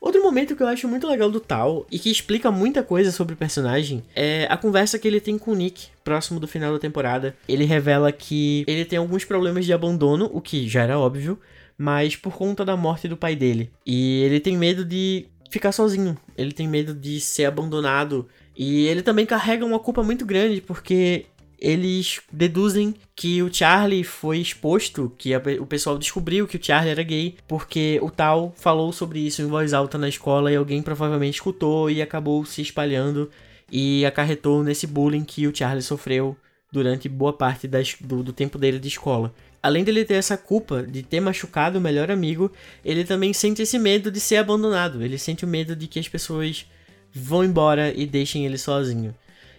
Outro 0.00 0.22
momento 0.22 0.54
que 0.54 0.62
eu 0.62 0.68
acho 0.68 0.86
muito 0.86 1.08
legal 1.08 1.30
do 1.30 1.40
Tal 1.40 1.86
e 1.90 1.98
que 1.98 2.10
explica 2.10 2.50
muita 2.50 2.82
coisa 2.82 3.10
sobre 3.10 3.34
o 3.34 3.36
personagem 3.36 4.02
é 4.14 4.46
a 4.50 4.56
conversa 4.56 4.98
que 4.98 5.08
ele 5.08 5.20
tem 5.20 5.38
com 5.38 5.52
o 5.52 5.54
Nick 5.54 5.88
próximo 6.04 6.38
do 6.38 6.46
final 6.46 6.72
da 6.72 6.78
temporada. 6.78 7.34
Ele 7.48 7.64
revela 7.64 8.12
que 8.12 8.64
ele 8.68 8.84
tem 8.84 8.98
alguns 8.98 9.24
problemas 9.24 9.64
de 9.64 9.72
abandono, 9.72 10.30
o 10.32 10.40
que 10.40 10.68
já 10.68 10.82
era 10.82 10.98
óbvio, 10.98 11.38
mas 11.78 12.16
por 12.16 12.34
conta 12.36 12.64
da 12.64 12.76
morte 12.76 13.08
do 13.08 13.16
pai 13.16 13.36
dele. 13.36 13.70
E 13.84 14.22
ele 14.22 14.40
tem 14.40 14.56
medo 14.56 14.84
de 14.84 15.26
ficar 15.50 15.72
sozinho, 15.72 16.16
ele 16.36 16.52
tem 16.52 16.68
medo 16.68 16.94
de 16.94 17.20
ser 17.20 17.44
abandonado. 17.44 18.26
E 18.56 18.86
ele 18.86 19.02
também 19.02 19.26
carrega 19.26 19.64
uma 19.64 19.78
culpa 19.78 20.02
muito 20.02 20.24
grande 20.24 20.60
porque 20.60 21.26
eles 21.58 22.20
deduzem 22.30 22.94
que 23.14 23.42
o 23.42 23.52
Charlie 23.52 24.04
foi 24.04 24.38
exposto, 24.38 25.12
que 25.16 25.34
a, 25.34 25.42
o 25.60 25.66
pessoal 25.66 25.98
descobriu 25.98 26.46
que 26.46 26.56
o 26.56 26.62
Charlie 26.62 26.90
era 26.90 27.02
gay, 27.02 27.36
porque 27.48 27.98
o 28.02 28.10
tal 28.10 28.52
falou 28.56 28.92
sobre 28.92 29.20
isso 29.20 29.42
em 29.42 29.46
voz 29.46 29.72
alta 29.72 29.96
na 29.96 30.08
escola 30.08 30.52
e 30.52 30.56
alguém 30.56 30.82
provavelmente 30.82 31.34
escutou 31.34 31.90
e 31.90 32.02
acabou 32.02 32.44
se 32.44 32.60
espalhando 32.62 33.30
e 33.70 34.04
acarretou 34.04 34.62
nesse 34.62 34.86
bullying 34.86 35.24
que 35.24 35.46
o 35.46 35.54
Charlie 35.54 35.82
sofreu 35.82 36.36
durante 36.70 37.08
boa 37.08 37.32
parte 37.32 37.66
das, 37.66 37.96
do, 38.00 38.22
do 38.22 38.32
tempo 38.32 38.58
dele 38.58 38.78
de 38.78 38.88
escola 38.88 39.34
além 39.66 39.82
dele 39.82 40.04
ter 40.04 40.14
essa 40.14 40.36
culpa 40.36 40.84
de 40.84 41.02
ter 41.02 41.18
machucado 41.18 41.78
o 41.78 41.80
melhor 41.80 42.08
amigo, 42.08 42.52
ele 42.84 43.04
também 43.04 43.32
sente 43.32 43.62
esse 43.62 43.78
medo 43.78 44.12
de 44.12 44.20
ser 44.20 44.36
abandonado. 44.36 45.02
Ele 45.02 45.18
sente 45.18 45.44
o 45.44 45.48
medo 45.48 45.74
de 45.74 45.88
que 45.88 45.98
as 45.98 46.08
pessoas 46.08 46.66
vão 47.12 47.44
embora 47.44 47.92
e 47.92 48.06
deixem 48.06 48.46
ele 48.46 48.58
sozinho. 48.58 49.12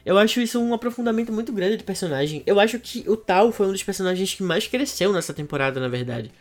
Eu 0.05 0.17
acho 0.17 0.39
isso 0.39 0.61
um 0.61 0.73
aprofundamento 0.73 1.33
muito 1.33 1.51
grande 1.51 1.75
de 1.75 1.83
personagem. 1.83 2.41
Eu 2.45 2.57
acho 2.57 2.79
que 2.79 3.03
o 3.09 3.17
Tal 3.17 3.51
foi 3.51 3.67
um 3.67 3.73
dos 3.73 3.83
personagens 3.83 4.33
que 4.33 4.41
mais 4.41 4.65
cresceu 4.65 5.11
nessa 5.11 5.33
temporada, 5.33 5.81
na 5.81 5.89
verdade. 5.89 6.31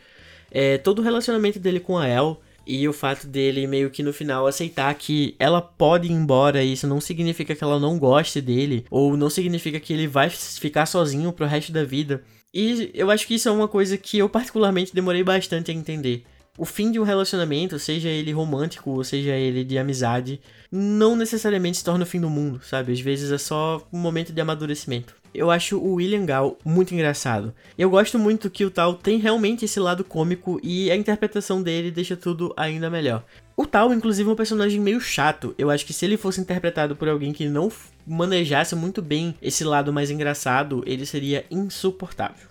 É, 0.48 0.78
todo 0.78 1.00
o 1.00 1.02
relacionamento 1.02 1.58
dele 1.58 1.80
com 1.80 1.98
a 1.98 2.06
El 2.06 2.40
e 2.64 2.86
o 2.86 2.92
fato 2.92 3.26
dele 3.26 3.66
meio 3.66 3.90
que 3.90 4.02
no 4.02 4.12
final 4.12 4.46
aceitar 4.46 4.94
que 4.94 5.34
ela 5.40 5.60
pode 5.60 6.06
ir 6.06 6.12
embora 6.12 6.62
e 6.62 6.72
isso 6.72 6.86
não 6.86 7.00
significa 7.00 7.54
que 7.54 7.64
ela 7.64 7.80
não 7.80 7.98
goste 7.98 8.40
dele, 8.40 8.84
ou 8.90 9.16
não 9.16 9.28
significa 9.28 9.80
que 9.80 9.92
ele 9.92 10.06
vai 10.06 10.30
ficar 10.30 10.86
sozinho 10.86 11.32
pro 11.32 11.46
resto 11.46 11.72
da 11.72 11.82
vida. 11.82 12.22
E 12.54 12.90
eu 12.94 13.10
acho 13.10 13.26
que 13.26 13.34
isso 13.34 13.48
é 13.48 13.52
uma 13.52 13.68
coisa 13.68 13.96
que 13.96 14.18
eu 14.18 14.28
particularmente 14.28 14.94
demorei 14.94 15.22
bastante 15.22 15.70
a 15.70 15.74
entender. 15.74 16.24
O 16.58 16.64
fim 16.64 16.90
de 16.90 16.98
um 16.98 17.02
relacionamento, 17.02 17.78
seja 17.78 18.08
ele 18.08 18.32
romântico 18.32 18.90
ou 18.90 19.04
seja 19.04 19.32
ele 19.32 19.62
de 19.62 19.76
amizade, 19.76 20.40
não 20.72 21.14
necessariamente 21.14 21.76
se 21.76 21.84
torna 21.84 22.04
o 22.04 22.06
fim 22.06 22.18
do 22.18 22.30
mundo, 22.30 22.60
sabe? 22.64 22.92
Às 22.92 23.00
vezes 23.00 23.30
é 23.30 23.36
só 23.36 23.86
um 23.92 23.98
momento 23.98 24.32
de 24.32 24.40
amadurecimento. 24.40 25.14
Eu 25.34 25.50
acho 25.50 25.76
o 25.76 25.94
William 25.94 26.24
Gall 26.24 26.56
muito 26.64 26.94
engraçado. 26.94 27.54
Eu 27.76 27.90
gosto 27.90 28.18
muito 28.18 28.48
que 28.48 28.64
o 28.64 28.70
Tal 28.70 28.94
tem 28.94 29.18
realmente 29.18 29.66
esse 29.66 29.78
lado 29.78 30.02
cômico 30.02 30.58
e 30.62 30.90
a 30.90 30.96
interpretação 30.96 31.62
dele 31.62 31.90
deixa 31.90 32.16
tudo 32.16 32.54
ainda 32.56 32.88
melhor. 32.88 33.22
O 33.54 33.66
Tal, 33.66 33.92
inclusive, 33.92 34.26
é 34.26 34.32
um 34.32 34.36
personagem 34.36 34.80
meio 34.80 34.98
chato. 34.98 35.54
Eu 35.58 35.68
acho 35.68 35.84
que 35.84 35.92
se 35.92 36.06
ele 36.06 36.16
fosse 36.16 36.40
interpretado 36.40 36.96
por 36.96 37.06
alguém 37.06 37.34
que 37.34 37.46
não 37.50 37.70
manejasse 38.06 38.74
muito 38.76 39.02
bem 39.02 39.34
esse 39.42 39.64
lado 39.64 39.92
mais 39.92 40.10
engraçado, 40.10 40.82
ele 40.86 41.04
seria 41.04 41.44
insuportável. 41.50 42.48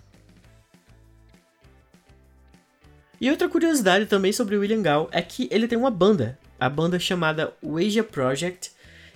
E 3.19 3.31
outra 3.31 3.47
curiosidade 3.47 4.05
também 4.05 4.33
sobre 4.33 4.57
William 4.57 4.81
Gall 4.81 5.09
é 5.11 5.21
que 5.21 5.47
ele 5.49 5.67
tem 5.67 5.77
uma 5.77 5.89
banda, 5.89 6.37
a 6.59 6.69
banda 6.69 6.99
chamada 6.99 7.53
Ouija 7.61 8.03
Project, 8.03 8.71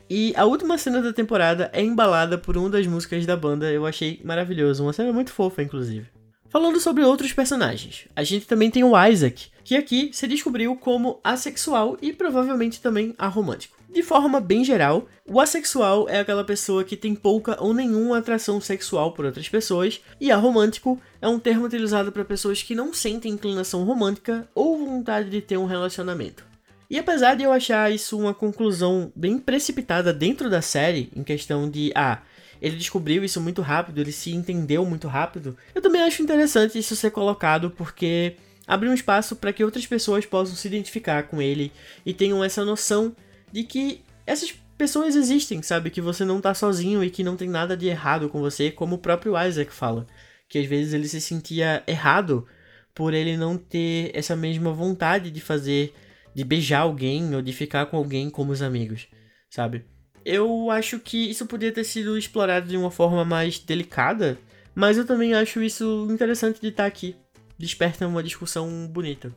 e 0.09 0.33
a 0.35 0.45
última 0.45 0.77
cena 0.77 1.01
da 1.01 1.13
temporada 1.13 1.69
é 1.71 1.83
embalada 1.83 2.37
por 2.37 2.57
uma 2.57 2.69
das 2.69 2.87
músicas 2.87 3.25
da 3.25 3.37
banda, 3.37 3.69
eu 3.71 3.85
achei 3.85 4.19
maravilhoso, 4.23 4.81
uma 4.81 4.93
cena 4.93 5.13
muito 5.13 5.31
fofa, 5.31 5.61
inclusive. 5.61 6.07
Falando 6.49 6.79
sobre 6.79 7.03
outros 7.03 7.31
personagens, 7.31 8.07
a 8.15 8.23
gente 8.23 8.47
também 8.47 8.71
tem 8.71 8.83
o 8.83 8.99
Isaac, 9.05 9.51
que 9.63 9.75
aqui 9.75 10.09
se 10.11 10.27
descobriu 10.27 10.75
como 10.75 11.19
assexual 11.23 11.95
e 12.01 12.11
provavelmente 12.11 12.81
também 12.81 13.13
aromântico. 13.19 13.78
De 13.91 14.03
forma 14.03 14.39
bem 14.39 14.63
geral, 14.63 15.07
o 15.25 15.39
assexual 15.39 16.07
é 16.07 16.19
aquela 16.19 16.43
pessoa 16.43 16.83
que 16.83 16.95
tem 16.95 17.15
pouca 17.15 17.57
ou 17.59 17.73
nenhuma 17.73 18.19
atração 18.19 18.61
sexual 18.61 19.13
por 19.13 19.25
outras 19.25 19.49
pessoas, 19.49 19.99
e 20.21 20.31
aromântico 20.31 21.01
é 21.19 21.27
um 21.27 21.39
termo 21.39 21.65
utilizado 21.65 22.11
para 22.11 22.23
pessoas 22.23 22.61
que 22.61 22.75
não 22.75 22.93
sentem 22.93 23.31
inclinação 23.31 23.83
romântica 23.83 24.47
ou 24.53 24.77
vontade 24.77 25.29
de 25.29 25.41
ter 25.41 25.57
um 25.57 25.65
relacionamento. 25.65 26.45
E 26.87 26.99
apesar 26.99 27.35
de 27.35 27.43
eu 27.43 27.51
achar 27.51 27.91
isso 27.91 28.17
uma 28.17 28.33
conclusão 28.33 29.11
bem 29.15 29.39
precipitada 29.39 30.13
dentro 30.13 30.49
da 30.49 30.61
série, 30.61 31.11
em 31.15 31.23
questão 31.23 31.69
de, 31.69 31.91
ah, 31.95 32.21
ele 32.61 32.75
descobriu 32.75 33.23
isso 33.23 33.41
muito 33.41 33.61
rápido, 33.61 33.99
ele 33.99 34.11
se 34.11 34.31
entendeu 34.31 34.85
muito 34.85 35.07
rápido. 35.07 35.57
Eu 35.73 35.81
também 35.81 36.01
acho 36.01 36.21
interessante 36.21 36.77
isso 36.77 36.95
ser 36.95 37.09
colocado 37.09 37.71
porque 37.71 38.35
abre 38.67 38.87
um 38.87 38.93
espaço 38.93 39.35
para 39.35 39.51
que 39.51 39.63
outras 39.63 39.87
pessoas 39.87 40.25
possam 40.27 40.55
se 40.55 40.67
identificar 40.67 41.23
com 41.23 41.41
ele 41.41 41.71
e 42.05 42.13
tenham 42.13 42.43
essa 42.43 42.63
noção 42.63 43.15
de 43.51 43.63
que 43.63 44.01
essas 44.25 44.53
pessoas 44.77 45.15
existem, 45.15 45.61
sabe? 45.61 45.89
Que 45.89 46.01
você 46.01 46.23
não 46.23 46.39
tá 46.39 46.53
sozinho 46.53 47.03
e 47.03 47.09
que 47.09 47.23
não 47.23 47.35
tem 47.35 47.49
nada 47.49 47.75
de 47.75 47.87
errado 47.87 48.29
com 48.29 48.39
você, 48.39 48.71
como 48.71 48.95
o 48.95 48.99
próprio 48.99 49.33
Isaac 49.41 49.71
fala. 49.73 50.07
Que 50.47 50.59
às 50.59 50.65
vezes 50.65 50.93
ele 50.93 51.07
se 51.07 51.19
sentia 51.19 51.83
errado 51.85 52.47
por 52.95 53.13
ele 53.13 53.37
não 53.37 53.57
ter 53.57 54.11
essa 54.13 54.35
mesma 54.35 54.71
vontade 54.71 55.31
de 55.31 55.41
fazer, 55.41 55.93
de 56.33 56.43
beijar 56.43 56.81
alguém 56.81 57.35
ou 57.35 57.41
de 57.41 57.53
ficar 57.53 57.85
com 57.87 57.97
alguém 57.97 58.29
como 58.29 58.51
os 58.51 58.61
amigos, 58.61 59.07
sabe? 59.49 59.85
Eu 60.25 60.69
acho 60.69 60.99
que 60.99 61.29
isso 61.29 61.45
poderia 61.45 61.73
ter 61.73 61.83
sido 61.83 62.17
explorado 62.17 62.67
de 62.67 62.77
uma 62.77 62.91
forma 62.91 63.23
mais 63.23 63.59
delicada, 63.59 64.37
mas 64.75 64.97
eu 64.97 65.05
também 65.05 65.33
acho 65.33 65.61
isso 65.61 66.07
interessante 66.09 66.61
de 66.61 66.67
estar 66.67 66.85
aqui. 66.85 67.15
Desperta 67.57 68.07
uma 68.07 68.23
discussão 68.23 68.87
bonita. 68.87 69.33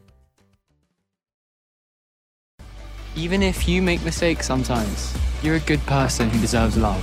Even 3.15 3.43
if 3.43 3.69
you 3.69 3.83
make 3.83 4.03
mistakes 4.05 4.47
sometimes, 4.47 5.13
you're 5.43 5.57
a 5.57 5.61
good 5.61 5.85
person 5.87 6.31
who 6.31 6.39
deserves 6.41 6.79
love. 6.79 7.03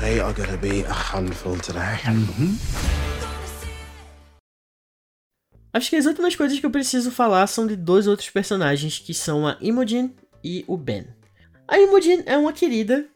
They 0.00 0.20
are 0.20 0.32
going 0.32 0.50
to 0.50 0.56
be 0.56 0.82
a 0.82 0.92
handful 0.92 1.56
today. 1.56 1.98
Acho 5.74 5.90
que 5.90 5.96
as 5.96 6.06
últimas 6.06 6.36
coisas 6.36 6.60
que 6.60 6.66
eu 6.66 6.70
preciso 6.70 7.10
falar 7.10 7.46
são 7.48 7.66
de 7.66 7.74
dois 7.74 8.06
outros 8.06 8.30
personagens, 8.30 9.00
que 9.00 9.12
são 9.12 9.44
a 9.44 9.56
Imogen 9.60 10.14
e 10.44 10.64
o 10.68 10.76
Ben. 10.76 11.06
A 11.66 11.78
Imogen 11.78 12.22
é 12.26 12.36
uma 12.36 12.52
querida, 12.52 13.08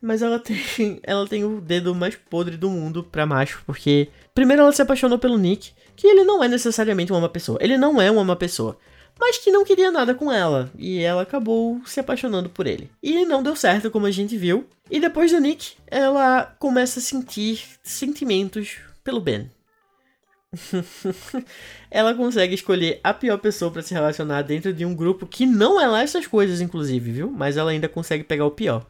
mas 0.00 0.22
ela 0.22 0.38
tem, 0.38 1.00
ela 1.02 1.26
tem 1.26 1.44
o 1.44 1.60
dedo 1.60 1.94
mais 1.94 2.16
podre 2.16 2.56
do 2.56 2.70
mundo 2.70 3.02
pra 3.02 3.26
macho, 3.26 3.62
porque 3.66 4.08
primeiro 4.34 4.62
ela 4.62 4.72
se 4.72 4.80
apaixonou 4.80 5.18
pelo 5.18 5.36
Nick, 5.36 5.72
que 5.96 6.06
ele 6.06 6.24
não 6.24 6.42
é 6.42 6.48
necessariamente 6.48 7.12
uma 7.12 7.20
má 7.20 7.28
pessoa, 7.28 7.58
ele 7.60 7.76
não 7.76 8.00
é 8.00 8.10
uma 8.10 8.24
má 8.24 8.36
pessoa, 8.36 8.78
mas 9.18 9.38
que 9.38 9.50
não 9.50 9.64
queria 9.64 9.90
nada 9.90 10.14
com 10.14 10.32
ela, 10.32 10.70
e 10.78 11.00
ela 11.00 11.22
acabou 11.22 11.80
se 11.84 12.00
apaixonando 12.00 12.48
por 12.48 12.66
ele. 12.66 12.90
E 13.02 13.24
não 13.26 13.42
deu 13.42 13.54
certo, 13.54 13.90
como 13.90 14.06
a 14.06 14.10
gente 14.10 14.36
viu, 14.36 14.64
e 14.90 14.98
depois 14.98 15.30
do 15.32 15.40
Nick, 15.40 15.72
ela 15.86 16.54
começa 16.58 16.98
a 16.98 17.02
sentir 17.02 17.62
sentimentos 17.82 18.78
pelo 19.04 19.20
Ben. 19.20 19.50
ela 21.90 22.14
consegue 22.14 22.54
escolher 22.54 23.00
a 23.04 23.14
pior 23.14 23.38
pessoa 23.38 23.70
para 23.70 23.82
se 23.82 23.94
relacionar 23.94 24.42
dentro 24.42 24.72
de 24.72 24.84
um 24.84 24.94
grupo 24.94 25.26
que 25.26 25.46
não 25.46 25.80
é 25.80 25.86
lá 25.86 26.02
essas 26.02 26.26
coisas, 26.26 26.60
inclusive, 26.60 27.12
viu? 27.12 27.30
Mas 27.30 27.56
ela 27.56 27.70
ainda 27.70 27.88
consegue 27.88 28.24
pegar 28.24 28.46
o 28.46 28.50
pior. 28.50 28.84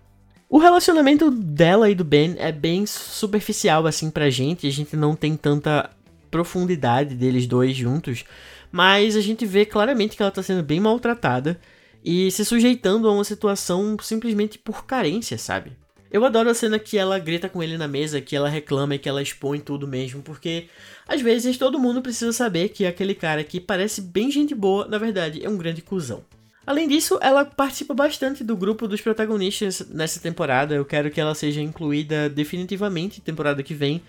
O 0.48 0.58
relacionamento 0.58 1.30
dela 1.30 1.88
e 1.90 1.94
do 1.94 2.04
Ben 2.04 2.34
é 2.38 2.50
bem 2.50 2.86
superficial 2.86 3.86
assim 3.86 4.10
pra 4.10 4.30
gente, 4.30 4.66
a 4.66 4.70
gente 4.70 4.96
não 4.96 5.14
tem 5.14 5.36
tanta 5.36 5.90
profundidade 6.30 7.14
deles 7.14 7.46
dois 7.46 7.76
juntos, 7.76 8.24
mas 8.72 9.14
a 9.14 9.20
gente 9.20 9.46
vê 9.46 9.64
claramente 9.64 10.16
que 10.16 10.22
ela 10.22 10.30
tá 10.30 10.42
sendo 10.42 10.62
bem 10.62 10.80
maltratada 10.80 11.60
e 12.04 12.30
se 12.30 12.44
sujeitando 12.44 13.06
a 13.06 13.12
uma 13.12 13.24
situação 13.24 13.96
simplesmente 14.00 14.58
por 14.58 14.84
carência, 14.86 15.38
sabe? 15.38 15.72
Eu 16.10 16.24
adoro 16.24 16.50
a 16.50 16.54
cena 16.54 16.78
que 16.78 16.98
ela 16.98 17.18
grita 17.20 17.48
com 17.48 17.62
ele 17.62 17.78
na 17.78 17.86
mesa, 17.86 18.20
que 18.20 18.34
ela 18.34 18.48
reclama 18.48 18.96
e 18.96 18.98
que 18.98 19.08
ela 19.08 19.22
expõe 19.22 19.60
tudo 19.60 19.86
mesmo, 19.86 20.22
porque 20.22 20.66
às 21.06 21.20
vezes 21.20 21.56
todo 21.56 21.78
mundo 21.78 22.02
precisa 22.02 22.32
saber 22.32 22.70
que 22.70 22.84
aquele 22.84 23.14
cara 23.14 23.44
que 23.44 23.60
parece 23.60 24.00
bem 24.00 24.30
gente 24.30 24.54
boa, 24.54 24.88
na 24.88 24.98
verdade 24.98 25.44
é 25.44 25.48
um 25.48 25.56
grande 25.56 25.82
cuzão. 25.82 26.24
Além 26.66 26.88
disso, 26.88 27.18
ela 27.22 27.44
participa 27.44 27.94
bastante 27.94 28.44
do 28.44 28.56
grupo 28.56 28.86
dos 28.86 29.00
protagonistas 29.00 29.86
nessa 29.88 30.20
temporada. 30.20 30.74
Eu 30.74 30.84
quero 30.84 31.10
que 31.10 31.20
ela 31.20 31.34
seja 31.34 31.60
incluída 31.60 32.28
definitivamente 32.28 33.20
temporada 33.20 33.62
que 33.62 33.74
vem 33.74 34.02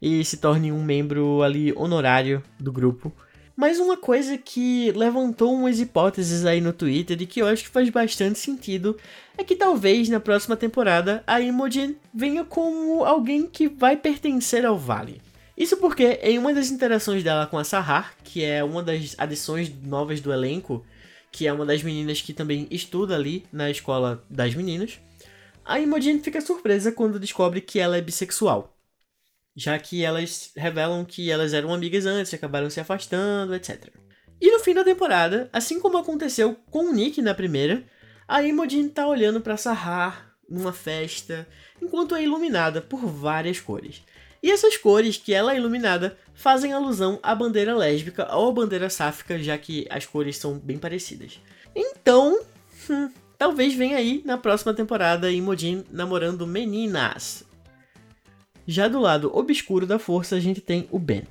e 0.00 0.24
se 0.24 0.36
torne 0.36 0.72
um 0.72 0.82
membro 0.82 1.42
ali 1.42 1.72
honorário 1.76 2.42
do 2.58 2.72
grupo. 2.72 3.12
Mas 3.60 3.80
uma 3.80 3.96
coisa 3.96 4.38
que 4.38 4.92
levantou 4.92 5.52
umas 5.52 5.80
hipóteses 5.80 6.44
aí 6.44 6.60
no 6.60 6.72
Twitter 6.72 7.16
de 7.16 7.26
que 7.26 7.42
eu 7.42 7.46
acho 7.48 7.64
que 7.64 7.70
faz 7.70 7.90
bastante 7.90 8.38
sentido 8.38 8.96
é 9.36 9.42
que 9.42 9.56
talvez 9.56 10.08
na 10.08 10.20
próxima 10.20 10.56
temporada 10.56 11.24
a 11.26 11.40
Imogen 11.40 11.96
venha 12.14 12.44
como 12.44 13.04
alguém 13.04 13.48
que 13.48 13.66
vai 13.66 13.96
pertencer 13.96 14.64
ao 14.64 14.78
Vale. 14.78 15.20
Isso 15.56 15.76
porque 15.78 16.20
em 16.22 16.38
uma 16.38 16.54
das 16.54 16.70
interações 16.70 17.24
dela 17.24 17.48
com 17.48 17.58
a 17.58 17.64
Sahar, 17.64 18.14
que 18.22 18.44
é 18.44 18.62
uma 18.62 18.80
das 18.80 19.16
adições 19.18 19.72
novas 19.82 20.20
do 20.20 20.32
elenco, 20.32 20.86
que 21.32 21.48
é 21.48 21.52
uma 21.52 21.66
das 21.66 21.82
meninas 21.82 22.22
que 22.22 22.32
também 22.32 22.68
estuda 22.70 23.16
ali 23.16 23.44
na 23.52 23.68
escola 23.68 24.24
das 24.30 24.54
meninas, 24.54 25.00
a 25.64 25.80
Imogen 25.80 26.20
fica 26.20 26.40
surpresa 26.40 26.92
quando 26.92 27.18
descobre 27.18 27.60
que 27.60 27.80
ela 27.80 27.96
é 27.96 28.00
bissexual 28.00 28.77
já 29.58 29.76
que 29.76 30.04
elas 30.04 30.52
revelam 30.56 31.04
que 31.04 31.32
elas 31.32 31.52
eram 31.52 31.74
amigas 31.74 32.06
antes, 32.06 32.32
acabaram 32.32 32.70
se 32.70 32.78
afastando, 32.78 33.56
etc. 33.56 33.88
E 34.40 34.52
no 34.52 34.60
fim 34.60 34.72
da 34.72 34.84
temporada, 34.84 35.50
assim 35.52 35.80
como 35.80 35.98
aconteceu 35.98 36.56
com 36.70 36.90
o 36.90 36.92
Nick 36.92 37.20
na 37.20 37.34
primeira, 37.34 37.82
a 38.28 38.40
Imogen 38.40 38.88
tá 38.88 39.08
olhando 39.08 39.40
para 39.40 39.56
Sahar 39.56 40.32
numa 40.48 40.72
festa, 40.72 41.44
enquanto 41.82 42.14
é 42.14 42.22
iluminada 42.22 42.80
por 42.80 43.04
várias 43.04 43.58
cores. 43.58 44.00
E 44.40 44.48
essas 44.48 44.76
cores 44.76 45.16
que 45.16 45.34
ela 45.34 45.52
é 45.52 45.56
iluminada 45.56 46.16
fazem 46.34 46.72
alusão 46.72 47.18
à 47.20 47.34
bandeira 47.34 47.74
lésbica 47.74 48.32
ou 48.32 48.50
à 48.50 48.52
bandeira 48.52 48.88
sáfica, 48.88 49.40
já 49.40 49.58
que 49.58 49.88
as 49.90 50.06
cores 50.06 50.36
são 50.36 50.56
bem 50.56 50.78
parecidas. 50.78 51.40
Então, 51.74 52.40
hum, 52.88 53.10
talvez 53.36 53.74
venha 53.74 53.96
aí 53.96 54.22
na 54.24 54.38
próxima 54.38 54.72
temporada 54.72 55.32
Imogen 55.32 55.84
namorando 55.90 56.46
meninas. 56.46 57.47
Já 58.70 58.86
do 58.86 59.00
lado 59.00 59.30
obscuro 59.34 59.86
da 59.86 59.98
força, 59.98 60.36
a 60.36 60.40
gente 60.40 60.60
tem 60.60 60.86
o 60.90 60.98
Ben. 60.98 61.22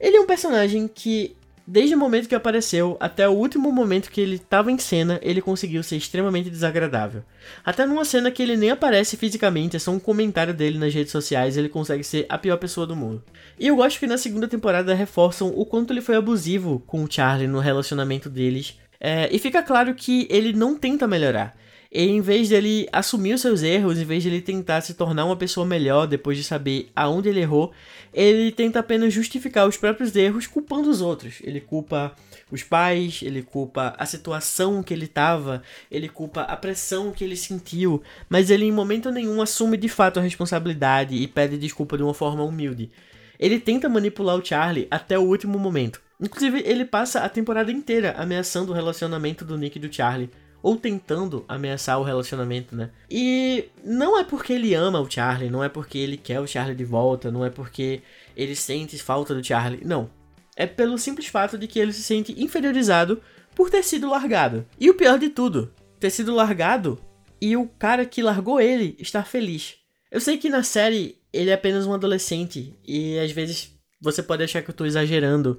Ele 0.00 0.16
é 0.16 0.20
um 0.20 0.26
personagem 0.26 0.90
que, 0.92 1.36
desde 1.64 1.94
o 1.94 1.98
momento 1.98 2.28
que 2.28 2.34
apareceu 2.34 2.96
até 2.98 3.28
o 3.28 3.32
último 3.32 3.70
momento 3.70 4.10
que 4.10 4.20
ele 4.20 4.34
estava 4.34 4.72
em 4.72 4.78
cena, 4.78 5.20
ele 5.22 5.40
conseguiu 5.40 5.84
ser 5.84 5.96
extremamente 5.96 6.50
desagradável. 6.50 7.22
Até 7.64 7.86
numa 7.86 8.04
cena 8.04 8.28
que 8.28 8.42
ele 8.42 8.56
nem 8.56 8.70
aparece 8.70 9.16
fisicamente, 9.16 9.76
é 9.76 9.78
só 9.78 9.92
um 9.92 10.00
comentário 10.00 10.52
dele 10.52 10.80
nas 10.80 10.92
redes 10.92 11.12
sociais, 11.12 11.56
ele 11.56 11.68
consegue 11.68 12.02
ser 12.02 12.26
a 12.28 12.36
pior 12.36 12.56
pessoa 12.56 12.88
do 12.88 12.96
mundo. 12.96 13.22
E 13.56 13.68
eu 13.68 13.76
gosto 13.76 14.00
que 14.00 14.08
na 14.08 14.18
segunda 14.18 14.48
temporada 14.48 14.92
reforçam 14.92 15.46
o 15.54 15.64
quanto 15.64 15.92
ele 15.92 16.00
foi 16.00 16.16
abusivo 16.16 16.82
com 16.88 17.04
o 17.04 17.08
Charlie 17.08 17.46
no 17.46 17.60
relacionamento 17.60 18.28
deles. 18.28 18.80
É, 18.98 19.28
e 19.30 19.38
fica 19.38 19.62
claro 19.62 19.94
que 19.94 20.26
ele 20.28 20.52
não 20.52 20.76
tenta 20.76 21.06
melhorar. 21.06 21.56
E 21.92 22.04
em 22.04 22.20
vez 22.20 22.48
dele 22.48 22.88
assumir 22.92 23.34
os 23.34 23.40
seus 23.40 23.64
erros, 23.64 23.98
em 23.98 24.04
vez 24.04 24.22
de 24.22 24.28
ele 24.28 24.40
tentar 24.40 24.80
se 24.80 24.94
tornar 24.94 25.24
uma 25.24 25.34
pessoa 25.34 25.66
melhor 25.66 26.06
depois 26.06 26.38
de 26.38 26.44
saber 26.44 26.88
aonde 26.94 27.28
ele 27.28 27.40
errou, 27.40 27.72
ele 28.14 28.52
tenta 28.52 28.78
apenas 28.78 29.12
justificar 29.12 29.66
os 29.66 29.76
próprios 29.76 30.14
erros 30.14 30.46
culpando 30.46 30.88
os 30.88 31.00
outros. 31.00 31.38
Ele 31.42 31.60
culpa 31.60 32.14
os 32.48 32.62
pais, 32.62 33.20
ele 33.24 33.42
culpa 33.42 33.92
a 33.98 34.06
situação 34.06 34.84
que 34.84 34.94
ele 34.94 35.06
estava, 35.06 35.62
ele 35.90 36.08
culpa 36.08 36.42
a 36.42 36.56
pressão 36.56 37.10
que 37.10 37.24
ele 37.24 37.36
sentiu, 37.36 38.00
mas 38.28 38.50
ele 38.50 38.66
em 38.66 38.72
momento 38.72 39.10
nenhum 39.10 39.42
assume 39.42 39.76
de 39.76 39.88
fato 39.88 40.20
a 40.20 40.22
responsabilidade 40.22 41.16
e 41.16 41.26
pede 41.26 41.58
desculpa 41.58 41.96
de 41.96 42.04
uma 42.04 42.14
forma 42.14 42.44
humilde. 42.44 42.88
Ele 43.36 43.58
tenta 43.58 43.88
manipular 43.88 44.36
o 44.36 44.44
Charlie 44.44 44.86
até 44.92 45.18
o 45.18 45.22
último 45.22 45.58
momento. 45.58 46.00
Inclusive, 46.20 46.62
ele 46.64 46.84
passa 46.84 47.20
a 47.20 47.28
temporada 47.28 47.72
inteira 47.72 48.14
ameaçando 48.16 48.70
o 48.70 48.74
relacionamento 48.74 49.44
do 49.44 49.58
Nick 49.58 49.76
e 49.78 49.80
do 49.80 49.92
Charlie 49.92 50.30
ou 50.62 50.76
tentando 50.76 51.44
ameaçar 51.48 51.98
o 51.98 52.04
relacionamento, 52.04 52.76
né? 52.76 52.90
E 53.10 53.68
não 53.84 54.18
é 54.18 54.24
porque 54.24 54.52
ele 54.52 54.74
ama 54.74 55.00
o 55.00 55.10
Charlie, 55.10 55.50
não 55.50 55.64
é 55.64 55.68
porque 55.68 55.98
ele 55.98 56.16
quer 56.16 56.40
o 56.40 56.46
Charlie 56.46 56.76
de 56.76 56.84
volta, 56.84 57.30
não 57.30 57.44
é 57.44 57.50
porque 57.50 58.02
ele 58.36 58.54
sente 58.54 58.98
falta 58.98 59.34
do 59.34 59.44
Charlie, 59.44 59.84
não. 59.84 60.10
É 60.56 60.66
pelo 60.66 60.98
simples 60.98 61.26
fato 61.26 61.56
de 61.56 61.66
que 61.66 61.78
ele 61.78 61.92
se 61.92 62.02
sente 62.02 62.34
inferiorizado 62.42 63.20
por 63.54 63.70
ter 63.70 63.82
sido 63.82 64.08
largado. 64.08 64.66
E 64.78 64.90
o 64.90 64.94
pior 64.94 65.18
de 65.18 65.30
tudo, 65.30 65.72
ter 65.98 66.10
sido 66.10 66.34
largado 66.34 66.98
e 67.40 67.56
o 67.56 67.66
cara 67.66 68.04
que 68.04 68.22
largou 68.22 68.60
ele 68.60 68.96
estar 68.98 69.26
feliz. 69.26 69.76
Eu 70.10 70.20
sei 70.20 70.36
que 70.36 70.50
na 70.50 70.62
série 70.62 71.18
ele 71.32 71.50
é 71.50 71.54
apenas 71.54 71.86
um 71.86 71.94
adolescente 71.94 72.76
e 72.86 73.18
às 73.18 73.30
vezes 73.30 73.72
você 74.00 74.22
pode 74.22 74.42
achar 74.42 74.62
que 74.62 74.70
eu 74.70 74.74
tô 74.74 74.84
exagerando 74.84 75.58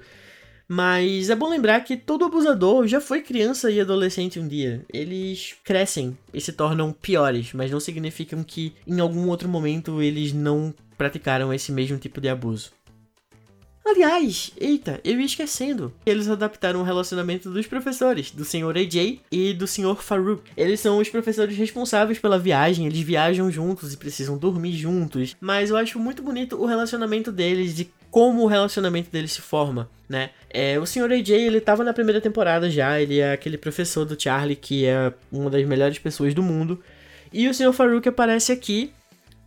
mas 0.74 1.28
é 1.28 1.36
bom 1.36 1.50
lembrar 1.50 1.80
que 1.80 1.98
todo 1.98 2.24
abusador 2.24 2.86
já 2.86 2.98
foi 2.98 3.20
criança 3.20 3.70
e 3.70 3.78
adolescente 3.78 4.40
um 4.40 4.48
dia. 4.48 4.82
Eles 4.90 5.54
crescem 5.62 6.16
e 6.32 6.40
se 6.40 6.50
tornam 6.50 6.94
piores, 6.94 7.52
mas 7.52 7.70
não 7.70 7.78
significam 7.78 8.42
que 8.42 8.72
em 8.86 8.98
algum 8.98 9.28
outro 9.28 9.50
momento 9.50 10.00
eles 10.00 10.32
não 10.32 10.72
praticaram 10.96 11.52
esse 11.52 11.70
mesmo 11.70 11.98
tipo 11.98 12.22
de 12.22 12.30
abuso. 12.30 12.70
Aliás, 13.84 14.50
eita, 14.58 14.98
eu 15.04 15.20
ia 15.20 15.26
esquecendo. 15.26 15.92
Eles 16.06 16.26
adaptaram 16.26 16.80
o 16.80 16.84
relacionamento 16.84 17.50
dos 17.50 17.66
professores, 17.66 18.30
do 18.30 18.42
Sr. 18.42 18.78
AJ 18.78 19.20
e 19.30 19.52
do 19.52 19.66
Sr. 19.66 19.96
Farouk. 19.96 20.50
Eles 20.56 20.80
são 20.80 20.96
os 20.96 21.10
professores 21.10 21.54
responsáveis 21.54 22.18
pela 22.18 22.38
viagem, 22.38 22.86
eles 22.86 23.00
viajam 23.00 23.50
juntos 23.50 23.92
e 23.92 23.98
precisam 23.98 24.38
dormir 24.38 24.72
juntos. 24.72 25.36
Mas 25.38 25.68
eu 25.68 25.76
acho 25.76 25.98
muito 25.98 26.22
bonito 26.22 26.56
o 26.56 26.64
relacionamento 26.64 27.30
deles, 27.30 27.74
de 27.74 27.90
como 28.12 28.42
o 28.42 28.46
relacionamento 28.46 29.10
deles 29.10 29.32
se 29.32 29.40
forma, 29.40 29.90
né? 30.06 30.30
É, 30.50 30.78
o 30.78 30.84
Sr. 30.84 31.10
AJ, 31.10 31.30
ele 31.30 31.62
tava 31.62 31.82
na 31.82 31.94
primeira 31.94 32.20
temporada 32.20 32.70
já, 32.70 33.00
ele 33.00 33.20
é 33.20 33.32
aquele 33.32 33.56
professor 33.56 34.04
do 34.04 34.22
Charlie 34.22 34.54
que 34.54 34.84
é 34.84 35.14
uma 35.32 35.48
das 35.48 35.66
melhores 35.66 35.98
pessoas 35.98 36.34
do 36.34 36.42
mundo. 36.42 36.78
E 37.32 37.48
o 37.48 37.54
Sr. 37.54 37.72
Farouk 37.72 38.06
aparece 38.06 38.52
aqui 38.52 38.92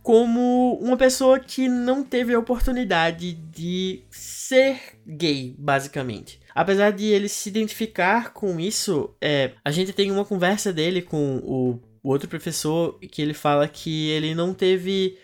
como 0.02 0.80
uma 0.82 0.96
pessoa 0.96 1.38
que 1.38 1.68
não 1.68 2.02
teve 2.02 2.34
a 2.34 2.38
oportunidade 2.40 3.34
de 3.34 4.02
ser 4.10 4.80
gay, 5.06 5.54
basicamente. 5.56 6.40
Apesar 6.52 6.90
de 6.90 7.04
ele 7.04 7.28
se 7.28 7.48
identificar 7.48 8.32
com 8.32 8.58
isso, 8.58 9.14
é, 9.20 9.52
a 9.64 9.70
gente 9.70 9.92
tem 9.92 10.10
uma 10.10 10.24
conversa 10.24 10.72
dele 10.72 11.02
com 11.02 11.36
o, 11.36 11.80
o 12.02 12.10
outro 12.10 12.28
professor 12.28 12.98
que 12.98 13.22
ele 13.22 13.34
fala 13.34 13.68
que 13.68 14.08
ele 14.10 14.34
não 14.34 14.52
teve 14.52 15.16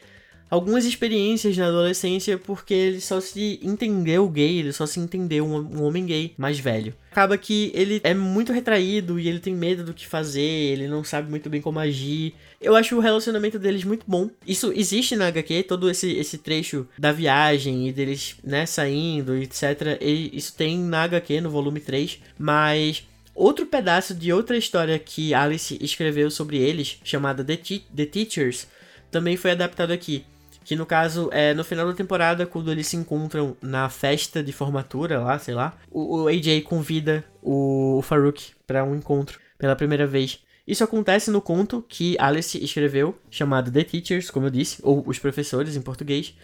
algumas 0.52 0.84
experiências 0.84 1.56
na 1.56 1.66
adolescência 1.66 2.36
porque 2.36 2.74
ele 2.74 3.00
só 3.00 3.22
se 3.22 3.58
entendeu 3.62 4.28
gay, 4.28 4.58
ele 4.58 4.70
só 4.70 4.84
se 4.84 5.00
entendeu 5.00 5.46
um, 5.46 5.82
homem 5.82 6.04
gay 6.04 6.34
mais 6.36 6.58
velho. 6.58 6.92
Acaba 7.10 7.38
que 7.38 7.72
ele 7.74 8.02
é 8.04 8.12
muito 8.12 8.52
retraído 8.52 9.18
e 9.18 9.30
ele 9.30 9.40
tem 9.40 9.54
medo 9.54 9.82
do 9.82 9.94
que 9.94 10.06
fazer, 10.06 10.42
ele 10.42 10.88
não 10.88 11.02
sabe 11.02 11.30
muito 11.30 11.48
bem 11.48 11.62
como 11.62 11.78
agir. 11.78 12.34
Eu 12.60 12.76
acho 12.76 12.94
o 12.94 13.00
relacionamento 13.00 13.58
deles 13.58 13.82
muito 13.82 14.04
bom. 14.06 14.28
Isso 14.46 14.70
existe 14.76 15.16
na 15.16 15.28
HQ, 15.28 15.62
todo 15.62 15.90
esse, 15.90 16.12
esse 16.12 16.36
trecho 16.36 16.86
da 16.98 17.12
viagem 17.12 17.88
e 17.88 17.92
deles, 17.92 18.36
né, 18.44 18.66
saindo, 18.66 19.34
etc. 19.34 19.98
Isso 20.02 20.54
tem 20.54 20.78
na 20.78 21.04
HQ, 21.04 21.40
no 21.40 21.48
volume 21.48 21.80
3, 21.80 22.20
mas 22.38 23.06
Outro 23.34 23.64
pedaço 23.64 24.14
de 24.14 24.30
outra 24.30 24.58
história 24.58 24.98
que 24.98 25.32
Alice 25.32 25.78
escreveu 25.80 26.30
sobre 26.30 26.58
eles, 26.58 26.98
chamada 27.02 27.42
The, 27.42 27.56
Te 27.56 27.86
The 27.96 28.04
Teachers, 28.04 28.66
também 29.10 29.38
foi 29.38 29.52
adaptado 29.52 29.90
aqui. 29.90 30.22
Que 30.64 30.76
no 30.76 30.86
caso 30.86 31.28
é 31.32 31.52
no 31.54 31.64
final 31.64 31.86
da 31.86 31.94
temporada, 31.94 32.46
quando 32.46 32.70
eles 32.70 32.86
se 32.86 32.96
encontram 32.96 33.56
na 33.60 33.88
festa 33.88 34.42
de 34.42 34.52
formatura 34.52 35.18
lá, 35.20 35.38
sei 35.38 35.54
lá, 35.54 35.76
o, 35.90 36.22
o 36.22 36.28
AJ 36.28 36.62
convida 36.62 37.24
o, 37.42 38.00
Farouk 38.02 38.52
para 38.66 38.84
um 38.84 38.94
encontro 38.94 39.40
pela 39.58 39.76
primeira 39.76 40.06
vez. 40.06 40.40
Isso 40.66 40.84
acontece 40.84 41.30
no 41.30 41.40
conto 41.40 41.84
que 41.88 42.16
Alice 42.18 42.62
escreveu, 42.62 43.18
chamado 43.30 43.70
The 43.70 43.82
Teachers, 43.82 44.30
como 44.30 44.46
eu 44.46 44.50
disse, 44.50 44.78
ou 44.82 45.02
Os 45.06 45.18
Professores 45.18 45.76
em 45.76 45.82
português. 45.82 46.34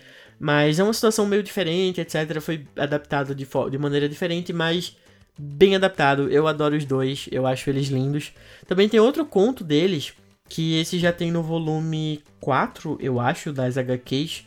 Mas 0.40 0.78
é 0.78 0.84
uma 0.84 0.92
situação 0.92 1.26
meio 1.26 1.42
diferente, 1.42 2.00
etc. 2.00 2.40
Foi 2.40 2.66
adaptado 2.76 3.34
de, 3.34 3.46
de 3.70 3.78
maneira 3.78 4.08
diferente, 4.08 4.52
mas 4.52 4.96
bem 5.38 5.76
adaptado. 5.76 6.28
Eu 6.30 6.46
adoro 6.46 6.76
os 6.76 6.84
dois, 6.84 7.28
eu 7.30 7.46
acho 7.46 7.70
eles 7.70 7.88
lindos. 7.88 8.32
Também 8.66 8.88
tem 8.88 8.98
outro 8.98 9.24
conto 9.24 9.62
deles 9.62 10.14
que 10.48 10.78
esse 10.78 10.98
já 10.98 11.12
tem 11.12 11.30
no 11.30 11.42
volume 11.42 12.22
4, 12.40 12.98
eu 13.00 13.20
acho, 13.20 13.52
das 13.52 13.76
HQs, 13.76 14.44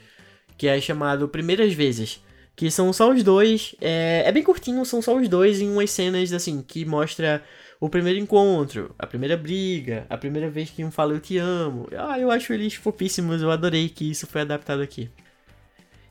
que 0.57 0.67
é 0.67 0.79
chamado 0.81 1.27
Primeiras 1.27 1.73
Vezes. 1.73 2.21
Que 2.55 2.69
são 2.69 2.91
só 2.91 3.11
os 3.11 3.23
dois, 3.23 3.75
é, 3.79 4.23
é 4.25 4.31
bem 4.31 4.43
curtinho, 4.43 4.85
são 4.85 5.01
só 5.01 5.15
os 5.15 5.27
dois 5.27 5.61
em 5.61 5.69
umas 5.69 5.89
cenas 5.91 6.33
assim, 6.33 6.61
que 6.61 6.85
mostra 6.85 7.43
o 7.79 7.89
primeiro 7.89 8.19
encontro, 8.19 8.93
a 8.99 9.07
primeira 9.07 9.35
briga, 9.35 10.05
a 10.09 10.17
primeira 10.17 10.49
vez 10.49 10.69
que 10.69 10.83
um 10.83 10.91
fala 10.91 11.13
eu 11.13 11.19
te 11.19 11.37
amo. 11.37 11.87
Ah, 11.97 12.19
eu 12.19 12.29
acho 12.29 12.53
eles 12.53 12.75
fofíssimos, 12.75 13.41
eu 13.41 13.49
adorei 13.49 13.89
que 13.89 14.11
isso 14.11 14.27
foi 14.27 14.41
adaptado 14.41 14.81
aqui. 14.81 15.09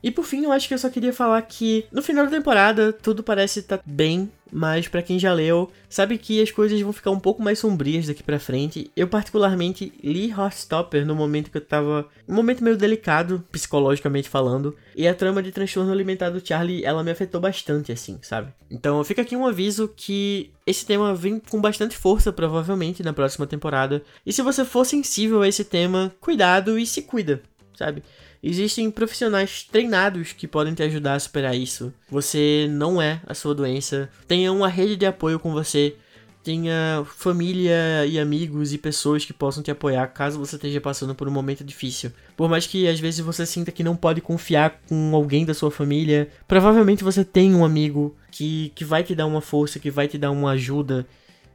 E 0.03 0.09
por 0.09 0.25
fim, 0.25 0.43
eu 0.43 0.51
acho 0.51 0.67
que 0.67 0.73
eu 0.73 0.79
só 0.79 0.89
queria 0.89 1.13
falar 1.13 1.41
que 1.43 1.85
no 1.91 2.01
final 2.01 2.25
da 2.25 2.31
temporada 2.31 2.91
tudo 2.91 3.21
parece 3.21 3.59
estar 3.59 3.77
tá 3.77 3.83
bem, 3.85 4.31
mas 4.51 4.87
para 4.87 5.01
quem 5.01 5.17
já 5.17 5.31
leu, 5.33 5.71
sabe 5.89 6.17
que 6.17 6.41
as 6.41 6.51
coisas 6.51 6.79
vão 6.81 6.91
ficar 6.91 7.11
um 7.11 7.19
pouco 7.19 7.41
mais 7.41 7.59
sombrias 7.59 8.07
daqui 8.07 8.21
para 8.21 8.39
frente. 8.39 8.91
Eu 8.95 9.07
particularmente 9.07 9.93
li 10.03 10.29
Heartstopper 10.29 11.05
no 11.05 11.15
momento 11.15 11.49
que 11.49 11.57
eu 11.57 11.61
tava, 11.61 12.07
um 12.27 12.33
momento 12.33 12.63
meio 12.63 12.75
delicado 12.75 13.43
psicologicamente 13.51 14.27
falando, 14.27 14.75
e 14.95 15.07
a 15.07 15.15
trama 15.15 15.41
de 15.41 15.51
transtorno 15.51 15.91
alimentar 15.91 16.29
do 16.29 16.45
Charlie, 16.45 16.83
ela 16.83 17.03
me 17.03 17.11
afetou 17.11 17.39
bastante 17.39 17.91
assim, 17.91 18.19
sabe? 18.21 18.51
Então, 18.69 19.03
fica 19.03 19.21
aqui 19.21 19.35
um 19.35 19.45
aviso 19.45 19.87
que 19.95 20.51
esse 20.65 20.85
tema 20.85 21.13
vem 21.15 21.39
com 21.39 21.61
bastante 21.61 21.95
força 21.95 22.33
provavelmente 22.33 23.03
na 23.03 23.13
próxima 23.13 23.47
temporada. 23.47 24.03
E 24.25 24.33
se 24.33 24.41
você 24.41 24.65
for 24.65 24.85
sensível 24.85 25.41
a 25.41 25.47
esse 25.47 25.63
tema, 25.63 26.11
cuidado 26.19 26.77
e 26.77 26.85
se 26.85 27.03
cuida, 27.03 27.41
sabe? 27.77 28.03
Existem 28.43 28.89
profissionais 28.89 29.63
treinados 29.63 30.33
que 30.33 30.47
podem 30.47 30.73
te 30.73 30.81
ajudar 30.81 31.13
a 31.13 31.19
superar 31.19 31.55
isso. 31.55 31.93
Você 32.09 32.67
não 32.71 32.99
é 33.01 33.21
a 33.27 33.35
sua 33.35 33.53
doença. 33.53 34.09
Tenha 34.27 34.51
uma 34.51 34.67
rede 34.67 34.95
de 34.95 35.05
apoio 35.05 35.39
com 35.39 35.51
você. 35.51 35.95
Tenha 36.43 37.05
família 37.05 38.03
e 38.07 38.19
amigos 38.19 38.73
e 38.73 38.77
pessoas 38.79 39.23
que 39.23 39.31
possam 39.31 39.61
te 39.61 39.69
apoiar 39.69 40.07
caso 40.07 40.39
você 40.39 40.55
esteja 40.55 40.81
passando 40.81 41.13
por 41.13 41.27
um 41.27 41.31
momento 41.31 41.63
difícil. 41.63 42.11
Por 42.35 42.49
mais 42.49 42.65
que 42.65 42.87
às 42.87 42.99
vezes 42.99 43.19
você 43.19 43.45
sinta 43.45 43.71
que 43.71 43.83
não 43.83 43.95
pode 43.95 44.21
confiar 44.21 44.81
com 44.89 45.15
alguém 45.15 45.45
da 45.45 45.53
sua 45.53 45.69
família, 45.69 46.27
provavelmente 46.47 47.03
você 47.03 47.23
tem 47.23 47.53
um 47.53 47.63
amigo 47.63 48.15
que, 48.31 48.71
que 48.73 48.83
vai 48.83 49.03
te 49.03 49.13
dar 49.13 49.27
uma 49.27 49.39
força, 49.39 49.77
que 49.77 49.91
vai 49.91 50.07
te 50.07 50.17
dar 50.17 50.31
uma 50.31 50.51
ajuda. 50.51 51.05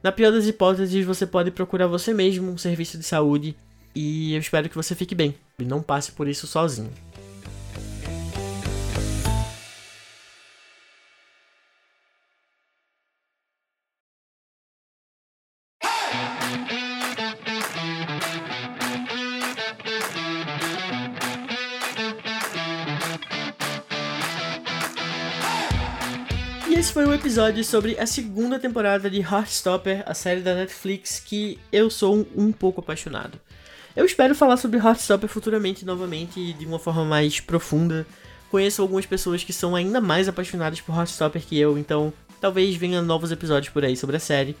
Na 0.01 0.09
pior 0.09 0.31
das 0.31 0.47
hipóteses, 0.47 1.05
você 1.05 1.25
pode 1.25 1.51
procurar 1.51 1.87
você 1.87 2.13
mesmo 2.13 2.49
um 2.49 2.57
serviço 2.57 2.97
de 2.97 3.03
saúde 3.03 3.57
e 3.97 4.35
eu 4.35 4.39
espero 4.39 4.69
que 4.69 4.75
você 4.75 4.93
fique 4.93 5.15
bem 5.15 5.33
e 5.57 5.65
não 5.65 5.81
passe 5.81 6.11
por 6.11 6.27
isso 6.27 6.45
sozinho. 6.45 6.93
Esse 26.71 26.93
foi 26.93 27.05
o 27.05 27.13
episódio 27.15 27.63
sobre 27.63 27.97
a 27.99 28.05
segunda 28.05 28.59
temporada 28.59 29.09
de 29.09 29.21
Heartstopper, 29.21 30.03
a 30.05 30.13
série 30.13 30.41
da 30.41 30.53
Netflix 30.53 31.19
que 31.19 31.57
eu 31.71 31.89
sou 31.89 32.27
um 32.35 32.51
pouco 32.51 32.81
apaixonado. 32.81 33.39
Eu 33.97 34.05
espero 34.05 34.35
falar 34.35 34.57
sobre 34.57 34.77
Heartstopper 34.77 35.27
futuramente 35.27 35.83
novamente 35.83 36.53
de 36.53 36.67
uma 36.67 36.77
forma 36.77 37.03
mais 37.03 37.39
profunda. 37.39 38.05
Conheço 38.47 38.83
algumas 38.83 39.07
pessoas 39.07 39.43
que 39.43 39.51
são 39.51 39.75
ainda 39.75 39.99
mais 39.99 40.27
apaixonadas 40.29 40.79
por 40.79 40.95
Heartstopper 40.95 41.41
que 41.41 41.57
eu, 41.57 41.79
então 41.79 42.13
talvez 42.39 42.75
venham 42.75 43.01
novos 43.01 43.31
episódios 43.31 43.73
por 43.73 43.83
aí 43.83 43.97
sobre 43.97 44.15
a 44.15 44.19
série. 44.19 44.55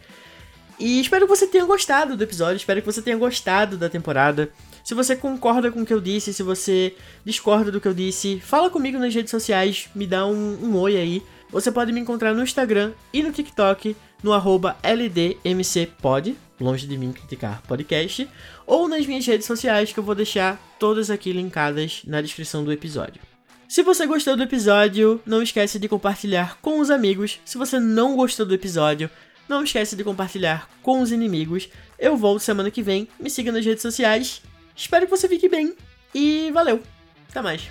E 0.79 0.99
espero 0.99 1.27
que 1.27 1.35
você 1.35 1.45
tenha 1.45 1.65
gostado 1.65 2.17
do 2.17 2.23
episódio, 2.23 2.55
espero 2.55 2.81
que 2.81 2.85
você 2.87 2.99
tenha 2.99 3.15
gostado 3.15 3.77
da 3.77 3.87
temporada. 3.87 4.49
Se 4.83 4.95
você 4.95 5.15
concorda 5.15 5.71
com 5.71 5.83
o 5.83 5.85
que 5.85 5.93
eu 5.93 6.01
disse, 6.01 6.33
se 6.33 6.41
você 6.41 6.95
discorda 7.23 7.71
do 7.71 7.79
que 7.79 7.87
eu 7.87 7.93
disse, 7.93 8.39
fala 8.39 8.71
comigo 8.71 8.97
nas 8.97 9.13
redes 9.13 9.29
sociais, 9.29 9.87
me 9.93 10.07
dá 10.07 10.25
um, 10.25 10.57
um 10.63 10.75
oi 10.77 10.97
aí. 10.97 11.23
Você 11.51 11.71
pode 11.71 11.93
me 11.93 11.99
encontrar 11.99 12.33
no 12.33 12.41
Instagram 12.41 12.91
e 13.13 13.21
no 13.21 13.31
TikTok 13.31 13.95
no 14.23 14.33
arroba 14.33 14.77
LDMCPod, 14.83 16.35
longe 16.59 16.87
de 16.87 16.97
mim 16.97 17.11
criticar 17.11 17.61
podcast, 17.63 18.27
ou 18.65 18.87
nas 18.87 19.05
minhas 19.05 19.25
redes 19.25 19.47
sociais 19.47 19.93
que 19.93 19.99
eu 19.99 20.03
vou 20.03 20.15
deixar 20.15 20.59
todas 20.79 21.09
aqui 21.09 21.31
linkadas 21.31 22.01
na 22.05 22.21
descrição 22.21 22.63
do 22.63 22.71
episódio. 22.71 23.21
Se 23.67 23.83
você 23.83 24.05
gostou 24.05 24.37
do 24.37 24.43
episódio, 24.43 25.21
não 25.25 25.41
esquece 25.41 25.77
de 25.77 25.89
compartilhar 25.89 26.57
com 26.61 26.79
os 26.79 26.89
amigos. 26.89 27.39
Se 27.43 27.57
você 27.57 27.79
não 27.79 28.15
gostou 28.15 28.45
do 28.45 28.53
episódio, 28.53 29.09
não 29.47 29.63
esquece 29.63 29.95
de 29.95 30.03
compartilhar 30.03 30.69
com 30.81 31.01
os 31.01 31.11
inimigos. 31.11 31.69
Eu 31.99 32.15
volto 32.15 32.39
semana 32.39 32.71
que 32.71 32.81
vem. 32.81 33.07
Me 33.19 33.29
siga 33.29 33.51
nas 33.51 33.65
redes 33.65 33.81
sociais. 33.81 34.41
Espero 34.75 35.05
que 35.05 35.11
você 35.11 35.27
fique 35.27 35.49
bem. 35.49 35.75
E 36.15 36.49
valeu. 36.51 36.81
Até 37.29 37.41
mais. 37.41 37.69